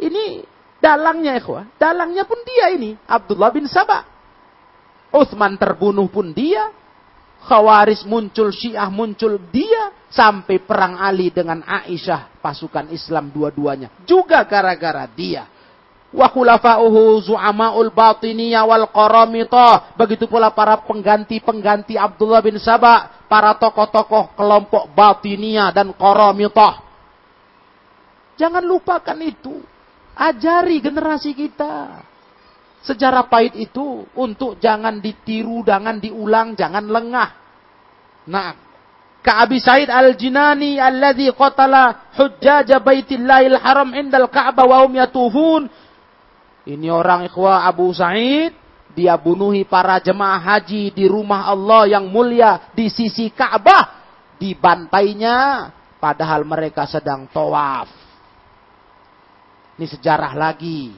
[0.00, 0.42] Ini
[0.82, 4.04] dalangnya ikhwah, dalangnya pun dia ini, Abdullah bin Sabah.
[5.14, 6.74] Uthman terbunuh pun dia,
[7.46, 13.94] Khawaris muncul, Syiah muncul dia, sampai perang Ali dengan Aisyah, pasukan Islam dua-duanya.
[14.02, 15.53] Juga gara-gara dia
[16.14, 19.98] wa khulafa'uhu zu'ama'ul batiniyah wal qaramita.
[19.98, 26.80] Begitu pula para pengganti-pengganti Abdullah bin Sabah, para tokoh-tokoh kelompok batiniyah dan qaramita.
[28.38, 29.58] Jangan lupakan itu.
[30.14, 32.06] Ajari generasi kita.
[32.86, 37.30] Sejarah pahit itu untuk jangan ditiru, jangan diulang, jangan lengah.
[38.30, 38.54] Nah,
[39.24, 45.64] Ka'abi Said al-Jinani alladhi qatala hujjaja baitillahil haram indal Ka'bah wa hum yatufun
[46.64, 48.56] ini orang ikhwah Abu Sa'id,
[48.96, 54.00] dia bunuhi para jemaah haji di rumah Allah yang mulia di sisi Ka'bah.
[54.40, 55.68] Dibantainya
[56.00, 57.90] padahal mereka sedang tawaf.
[59.76, 60.94] Ini sejarah lagi.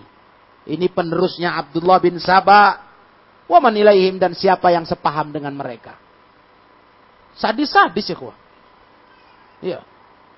[0.67, 2.85] Ini penerusnya Abdullah bin Sabah.
[3.47, 5.99] Wa manilaihim dan siapa yang sepaham dengan mereka.
[7.35, 8.37] Sadis-sadis ikhwah.
[9.65, 9.83] Iya.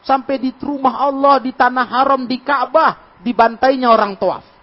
[0.07, 3.19] Sampai di rumah Allah, di tanah haram, di Ka'bah.
[3.19, 4.58] Dibantainya orang tawaf.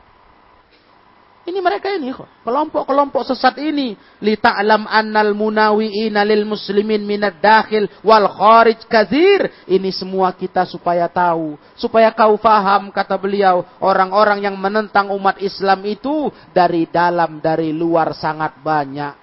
[1.45, 2.09] Ini mereka ini.
[2.41, 3.93] Kelompok-kelompok sesat ini.
[4.17, 9.53] Li ta'lam annal munawi'ina lil muslimin minad dakhil wal kharij kathir.
[9.69, 11.53] Ini semua kita supaya tahu.
[11.77, 13.61] Supaya kau faham kata beliau.
[13.77, 19.13] Orang-orang yang menentang umat Islam itu dari dalam, dari luar sangat banyak.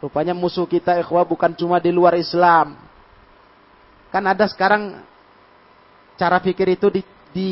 [0.00, 2.80] Rupanya musuh kita ikhwah bukan cuma di luar Islam.
[4.08, 5.04] Kan ada sekarang
[6.16, 7.02] cara pikir itu di,
[7.36, 7.50] di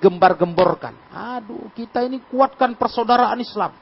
[0.00, 0.96] gembar-gemborkan.
[1.12, 3.76] Aduh, kita ini kuatkan persaudaraan Islam.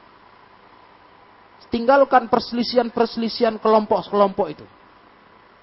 [1.69, 4.65] Tinggalkan perselisihan-perselisihan kelompok-kelompok itu.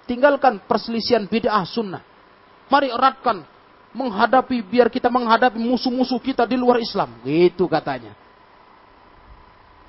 [0.07, 2.01] Tinggalkan perselisihan bid'ah sunnah.
[2.71, 3.43] Mari eratkan
[3.91, 7.11] menghadapi biar kita menghadapi musuh-musuh kita di luar Islam.
[7.27, 8.15] Gitu katanya.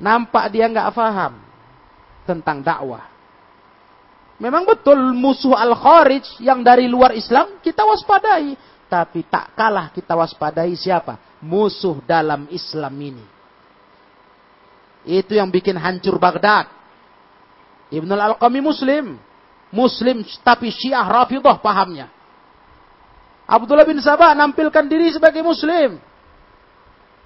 [0.02, 1.38] Nampak dia nggak paham
[2.26, 3.06] tentang dakwah.
[4.38, 8.54] Memang betul musuh al-kharij yang dari luar Islam kita waspadai.
[8.88, 11.20] Tapi tak kalah kita waspadai siapa?
[11.44, 13.26] Musuh dalam Islam ini.
[15.08, 16.72] Itu yang bikin hancur Baghdad.
[17.92, 19.20] Ibn al-Alqami Muslim.
[19.72, 22.08] Muslim tapi Syiah Rafidah pahamnya.
[23.48, 25.96] Abdullah bin Sabah nampilkan diri sebagai muslim.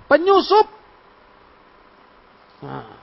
[0.05, 0.69] Penyusup.
[2.61, 2.93] Nah,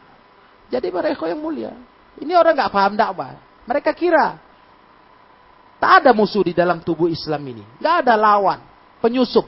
[0.70, 1.74] jadi mereka yang mulia.
[2.22, 3.34] Ini orang nggak paham dakwah.
[3.66, 4.38] Mereka kira
[5.78, 7.62] tak ada musuh di dalam tubuh Islam ini.
[7.78, 8.58] Nggak ada lawan.
[8.98, 9.46] Penyusup.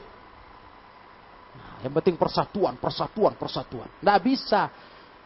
[1.55, 3.91] Nah, yang penting persatuan, persatuan, persatuan.
[3.99, 4.71] Nggak bisa.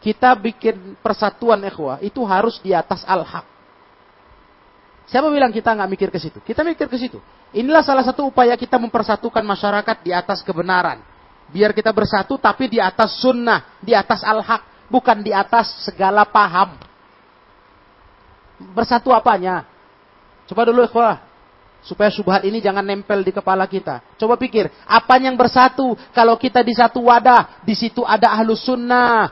[0.02, 3.46] Kita bikin persatuan ikhwah itu harus di atas al-haq.
[5.06, 6.42] Siapa bilang kita nggak mikir ke situ?
[6.42, 7.22] Kita mikir ke situ.
[7.54, 10.98] Inilah salah satu upaya kita mempersatukan masyarakat di atas kebenaran.
[11.46, 16.74] Biar kita bersatu tapi di atas sunnah, di atas al-haq, bukan di atas segala paham.
[18.74, 19.75] Bersatu apanya?
[20.46, 21.22] Coba dulu ikhwah.
[21.86, 24.02] Supaya subhat ini jangan nempel di kepala kita.
[24.18, 25.94] Coba pikir, apa yang bersatu?
[26.10, 29.30] Kalau kita di satu wadah, di situ ada ahlus sunnah,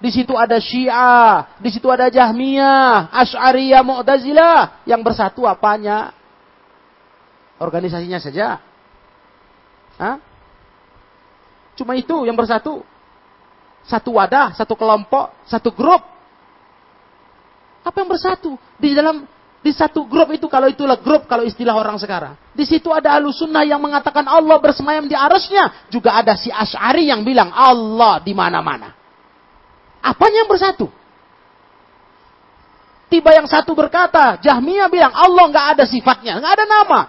[0.00, 4.88] di situ ada Syiah, di situ ada Jahmiyah, Asy'ariyah, Mu'tazilah.
[4.88, 6.16] Yang bersatu apanya?
[7.60, 8.64] Organisasinya saja.
[10.00, 10.16] Hah?
[11.76, 12.80] Cuma itu yang bersatu.
[13.84, 16.00] Satu wadah, satu kelompok, satu grup.
[17.84, 18.56] Apa yang bersatu?
[18.80, 19.28] Di dalam
[19.60, 22.32] di satu grup itu kalau itulah grup kalau istilah orang sekarang.
[22.56, 25.88] Di situ ada alusunnah yang mengatakan Allah bersemayam di arusnya.
[25.92, 28.96] Juga ada si Ash'ari yang bilang Allah di mana-mana.
[30.00, 30.88] Apanya yang bersatu?
[33.12, 37.00] Tiba yang satu berkata, Jahmiyah bilang Allah nggak ada sifatnya, nggak ada nama.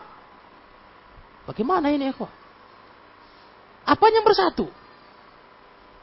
[1.48, 2.28] Bagaimana ini kok?
[3.88, 4.68] Apanya yang bersatu?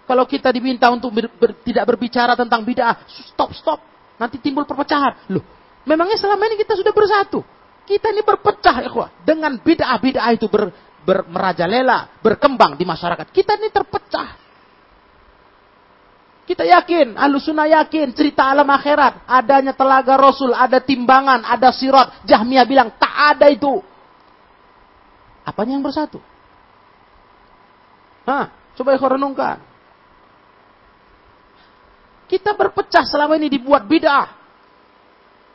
[0.08, 3.04] Kalau kita diminta untuk ber, ber, tidak berbicara tentang bid'ah,
[3.36, 3.84] stop stop,
[4.16, 5.28] nanti timbul perpecahan.
[5.28, 5.44] Loh,
[5.88, 7.40] memangnya selama ini kita sudah bersatu?
[7.88, 10.68] Kita ini berpecah ya dengan bid'ah-bid'ah itu ber,
[11.08, 13.32] ber, merajalela, berkembang di masyarakat.
[13.32, 14.28] Kita ini terpecah.
[16.44, 22.24] Kita yakin, ahlu sunnah yakin, cerita alam akhirat, adanya telaga rasul, ada timbangan, ada sirat.
[22.24, 23.84] Jahmiyah bilang, tak ada itu.
[25.44, 26.20] Apanya yang bersatu?
[28.28, 29.60] Hah, coba ya renungkan.
[32.28, 34.37] Kita berpecah selama ini dibuat bid'ah.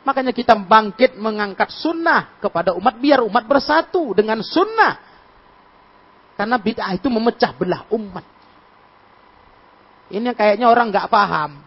[0.03, 4.99] Makanya kita bangkit mengangkat sunnah kepada umat biar umat bersatu dengan sunnah.
[6.35, 8.25] Karena bid'ah itu memecah belah umat.
[10.11, 11.63] Ini kayaknya orang nggak paham.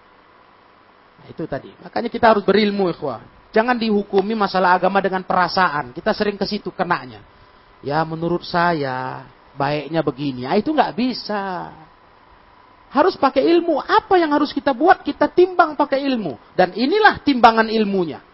[1.17, 1.73] Nah, itu tadi.
[1.81, 3.25] Makanya kita harus berilmu, ikhwah.
[3.57, 5.97] Jangan dihukumi masalah agama dengan perasaan.
[5.97, 7.25] Kita sering ke situ kenanya.
[7.81, 9.25] Ya menurut saya
[9.57, 10.45] baiknya begini.
[10.45, 11.73] Nah, itu nggak bisa.
[12.93, 13.81] Harus pakai ilmu.
[13.81, 15.01] Apa yang harus kita buat?
[15.01, 16.37] Kita timbang pakai ilmu.
[16.53, 18.26] Dan inilah timbangan ilmunya.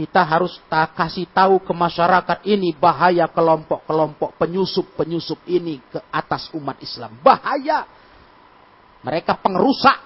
[0.00, 6.80] Kita harus tak kasih tahu ke masyarakat ini bahaya kelompok-kelompok penyusup-penyusup ini ke atas umat
[6.80, 7.20] Islam.
[7.20, 7.84] Bahaya.
[9.04, 10.00] Mereka pengrusak.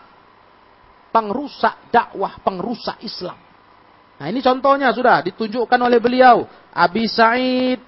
[1.14, 3.38] Pengrusak dakwah, pengrusak Islam.
[4.18, 6.42] Nah ini contohnya sudah ditunjukkan oleh beliau.
[6.74, 7.78] Abi Sa'id,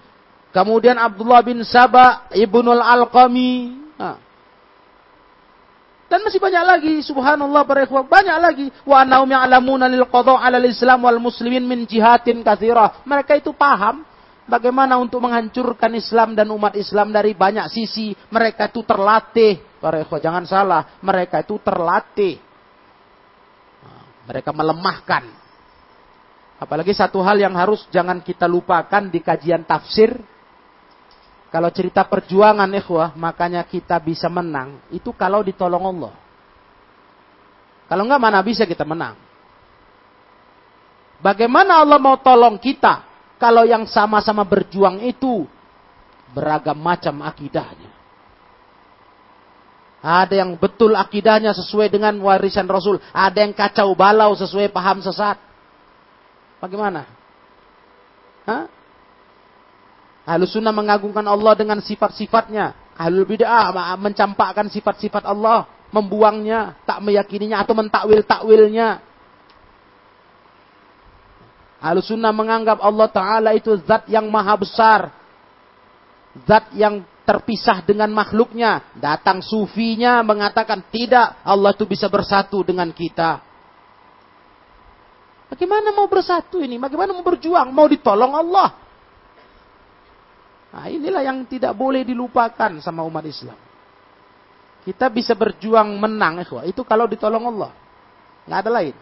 [0.55, 3.83] kemudian Abdullah bin Sabah, Ibnul Alqami.
[3.99, 4.26] Nah.
[6.07, 8.67] Dan masih banyak lagi, subhanallah para banyak lagi.
[8.87, 12.47] Wa annahum ya'lamuna lil qada' 'ala al-Islam wal muslimin min jihatin.
[13.03, 14.07] Mereka itu paham
[14.47, 18.15] bagaimana untuk menghancurkan Islam dan umat Islam dari banyak sisi.
[18.31, 22.41] Mereka itu terlatih Para ikhwah jangan salah, mereka itu terlatih.
[24.27, 25.31] Mereka melemahkan.
[26.59, 30.17] Apalagi satu hal yang harus jangan kita lupakan di kajian tafsir.
[31.57, 34.77] Kalau cerita perjuangan ikhwah, makanya kita bisa menang.
[34.93, 36.13] Itu kalau ditolong Allah.
[37.89, 39.17] Kalau enggak mana bisa kita menang.
[41.17, 43.09] Bagaimana Allah mau tolong kita
[43.41, 45.49] kalau yang sama-sama berjuang itu
[46.37, 47.89] beragam macam akidahnya.
[50.05, 53.01] Ada yang betul akidahnya sesuai dengan warisan Rasul.
[53.17, 55.41] Ada yang kacau balau sesuai paham sesat.
[56.61, 57.09] Bagaimana?
[58.45, 58.76] Hah?
[60.27, 62.75] Ahlus sunnah mengagungkan Allah dengan sifat-sifatnya.
[62.99, 65.71] Ahlul bid'ah mencampakkan sifat-sifat Allah.
[65.95, 68.99] Membuangnya, tak meyakininya atau mentakwil-takwilnya.
[71.79, 75.15] Ahlus sunnah menganggap Allah Ta'ala itu zat yang maha besar.
[76.43, 78.83] Zat yang terpisah dengan makhluknya.
[78.99, 83.47] Datang sufinya mengatakan tidak, Allah itu bisa bersatu dengan kita.
[85.47, 86.83] Bagaimana mau bersatu ini?
[86.83, 87.71] Bagaimana mau berjuang?
[87.71, 88.86] Mau ditolong Allah?
[90.77, 93.57] Nah, inilah yang tidak boleh dilupakan sama umat Islam.
[94.85, 97.73] Kita bisa berjuang menang, itu kalau ditolong Allah.
[98.45, 98.97] Nggak ada lain.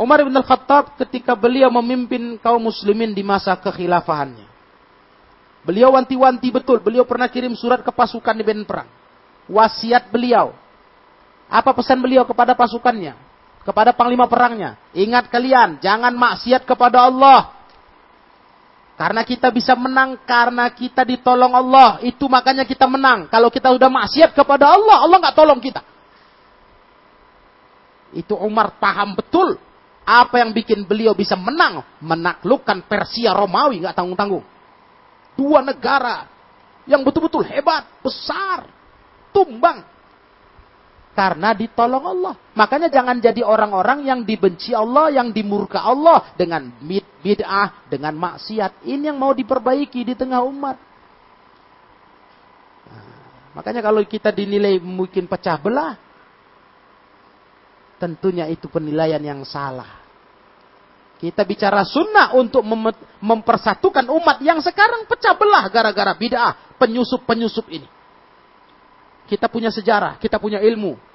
[0.00, 4.48] Umar bin Al-Khattab ketika beliau memimpin kaum muslimin di masa kekhilafahannya.
[5.60, 6.80] Beliau wanti-wanti betul.
[6.80, 8.88] Beliau pernah kirim surat ke pasukan di medan perang.
[9.44, 10.56] Wasiat beliau.
[11.52, 13.12] Apa pesan beliau kepada pasukannya?
[13.60, 14.80] Kepada panglima perangnya.
[14.96, 17.59] Ingat kalian, jangan maksiat kepada Allah.
[19.00, 22.04] Karena kita bisa menang karena kita ditolong Allah.
[22.04, 23.32] Itu makanya kita menang.
[23.32, 25.80] Kalau kita udah maksiat kepada Allah, Allah nggak tolong kita.
[28.12, 29.56] Itu Umar paham betul
[30.04, 34.44] apa yang bikin beliau bisa menang, menaklukkan Persia Romawi nggak tanggung-tanggung.
[35.32, 36.28] Dua negara
[36.84, 38.68] yang betul-betul hebat, besar,
[39.32, 39.80] tumbang
[41.20, 42.32] karena ditolong Allah.
[42.56, 46.72] Makanya jangan jadi orang-orang yang dibenci Allah, yang dimurka Allah dengan
[47.20, 48.88] bid'ah, dengan maksiat.
[48.88, 50.80] Ini yang mau diperbaiki di tengah umat.
[52.88, 53.04] Nah,
[53.52, 56.00] makanya kalau kita dinilai mungkin pecah belah,
[58.00, 60.00] tentunya itu penilaian yang salah.
[61.20, 67.84] Kita bicara sunnah untuk mem mempersatukan umat yang sekarang pecah belah gara-gara bid'ah, penyusup-penyusup ini.
[69.28, 71.09] Kita punya sejarah, kita punya ilmu.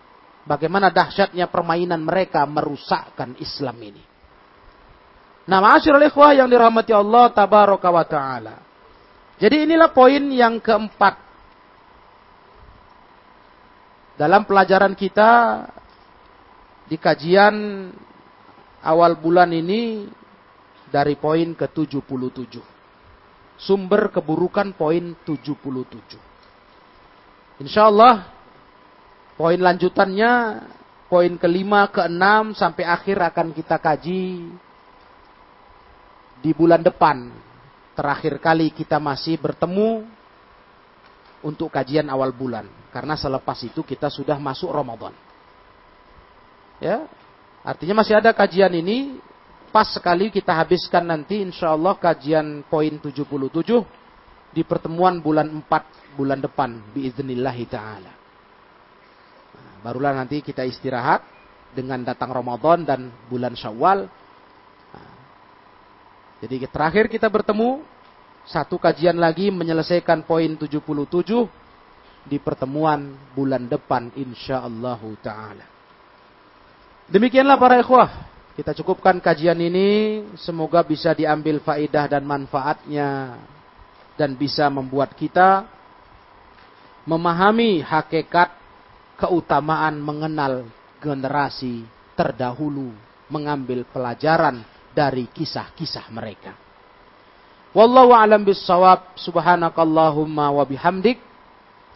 [0.46, 4.04] Bagaimana dahsyatnya permainan mereka merusakkan Islam ini.
[5.46, 8.56] Nah, ma'asyiral ikhwah yang dirahmati Allah tabaraka wa taala.
[9.42, 11.18] Jadi inilah poin yang keempat.
[14.16, 15.66] Dalam pelajaran kita
[16.88, 17.90] di kajian
[18.86, 20.06] awal bulan ini
[20.94, 22.62] dari poin ke-77.
[23.58, 27.66] Sumber keburukan poin 77.
[27.66, 28.35] Insya Allah
[29.36, 30.32] poin lanjutannya
[31.06, 34.52] poin kelima, keenam sampai akhir akan kita kaji
[36.42, 37.32] di bulan depan.
[37.96, 40.04] Terakhir kali kita masih bertemu
[41.40, 42.68] untuk kajian awal bulan.
[42.92, 45.16] Karena selepas itu kita sudah masuk Ramadan.
[46.84, 47.08] Ya,
[47.64, 49.22] artinya masih ada kajian ini.
[49.72, 53.24] Pas sekali kita habiskan nanti insya Allah kajian poin 77
[54.56, 58.15] di pertemuan bulan 4 bulan depan biiznillahi taala.
[59.86, 61.22] Barulah nanti kita istirahat
[61.78, 64.10] dengan datang Ramadan dan bulan Syawal.
[64.90, 65.14] Nah,
[66.42, 67.86] jadi terakhir kita bertemu
[68.50, 70.66] satu kajian lagi menyelesaikan poin 77
[72.26, 75.70] di pertemuan bulan depan insyaallah taala.
[77.06, 78.10] Demikianlah para ikhwah,
[78.58, 83.38] kita cukupkan kajian ini semoga bisa diambil faidah dan manfaatnya
[84.18, 85.70] dan bisa membuat kita
[87.06, 88.65] memahami hakikat
[89.16, 90.68] keutamaan mengenal
[91.00, 91.84] generasi
[92.16, 92.92] terdahulu,
[93.32, 94.64] mengambil pelajaran
[94.96, 96.56] dari kisah-kisah mereka.
[97.76, 99.20] Wallahu a'lam bissawab.
[99.20, 101.20] Subhanakallahumma wa bihamdik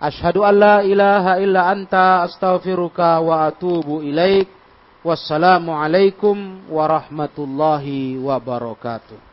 [0.04, 4.52] asyhadu an la ilaha illa anta astaghfiruka wa atubu ilaik.
[5.00, 9.29] Wassalamu alaikum warahmatullahi wabarakatuh.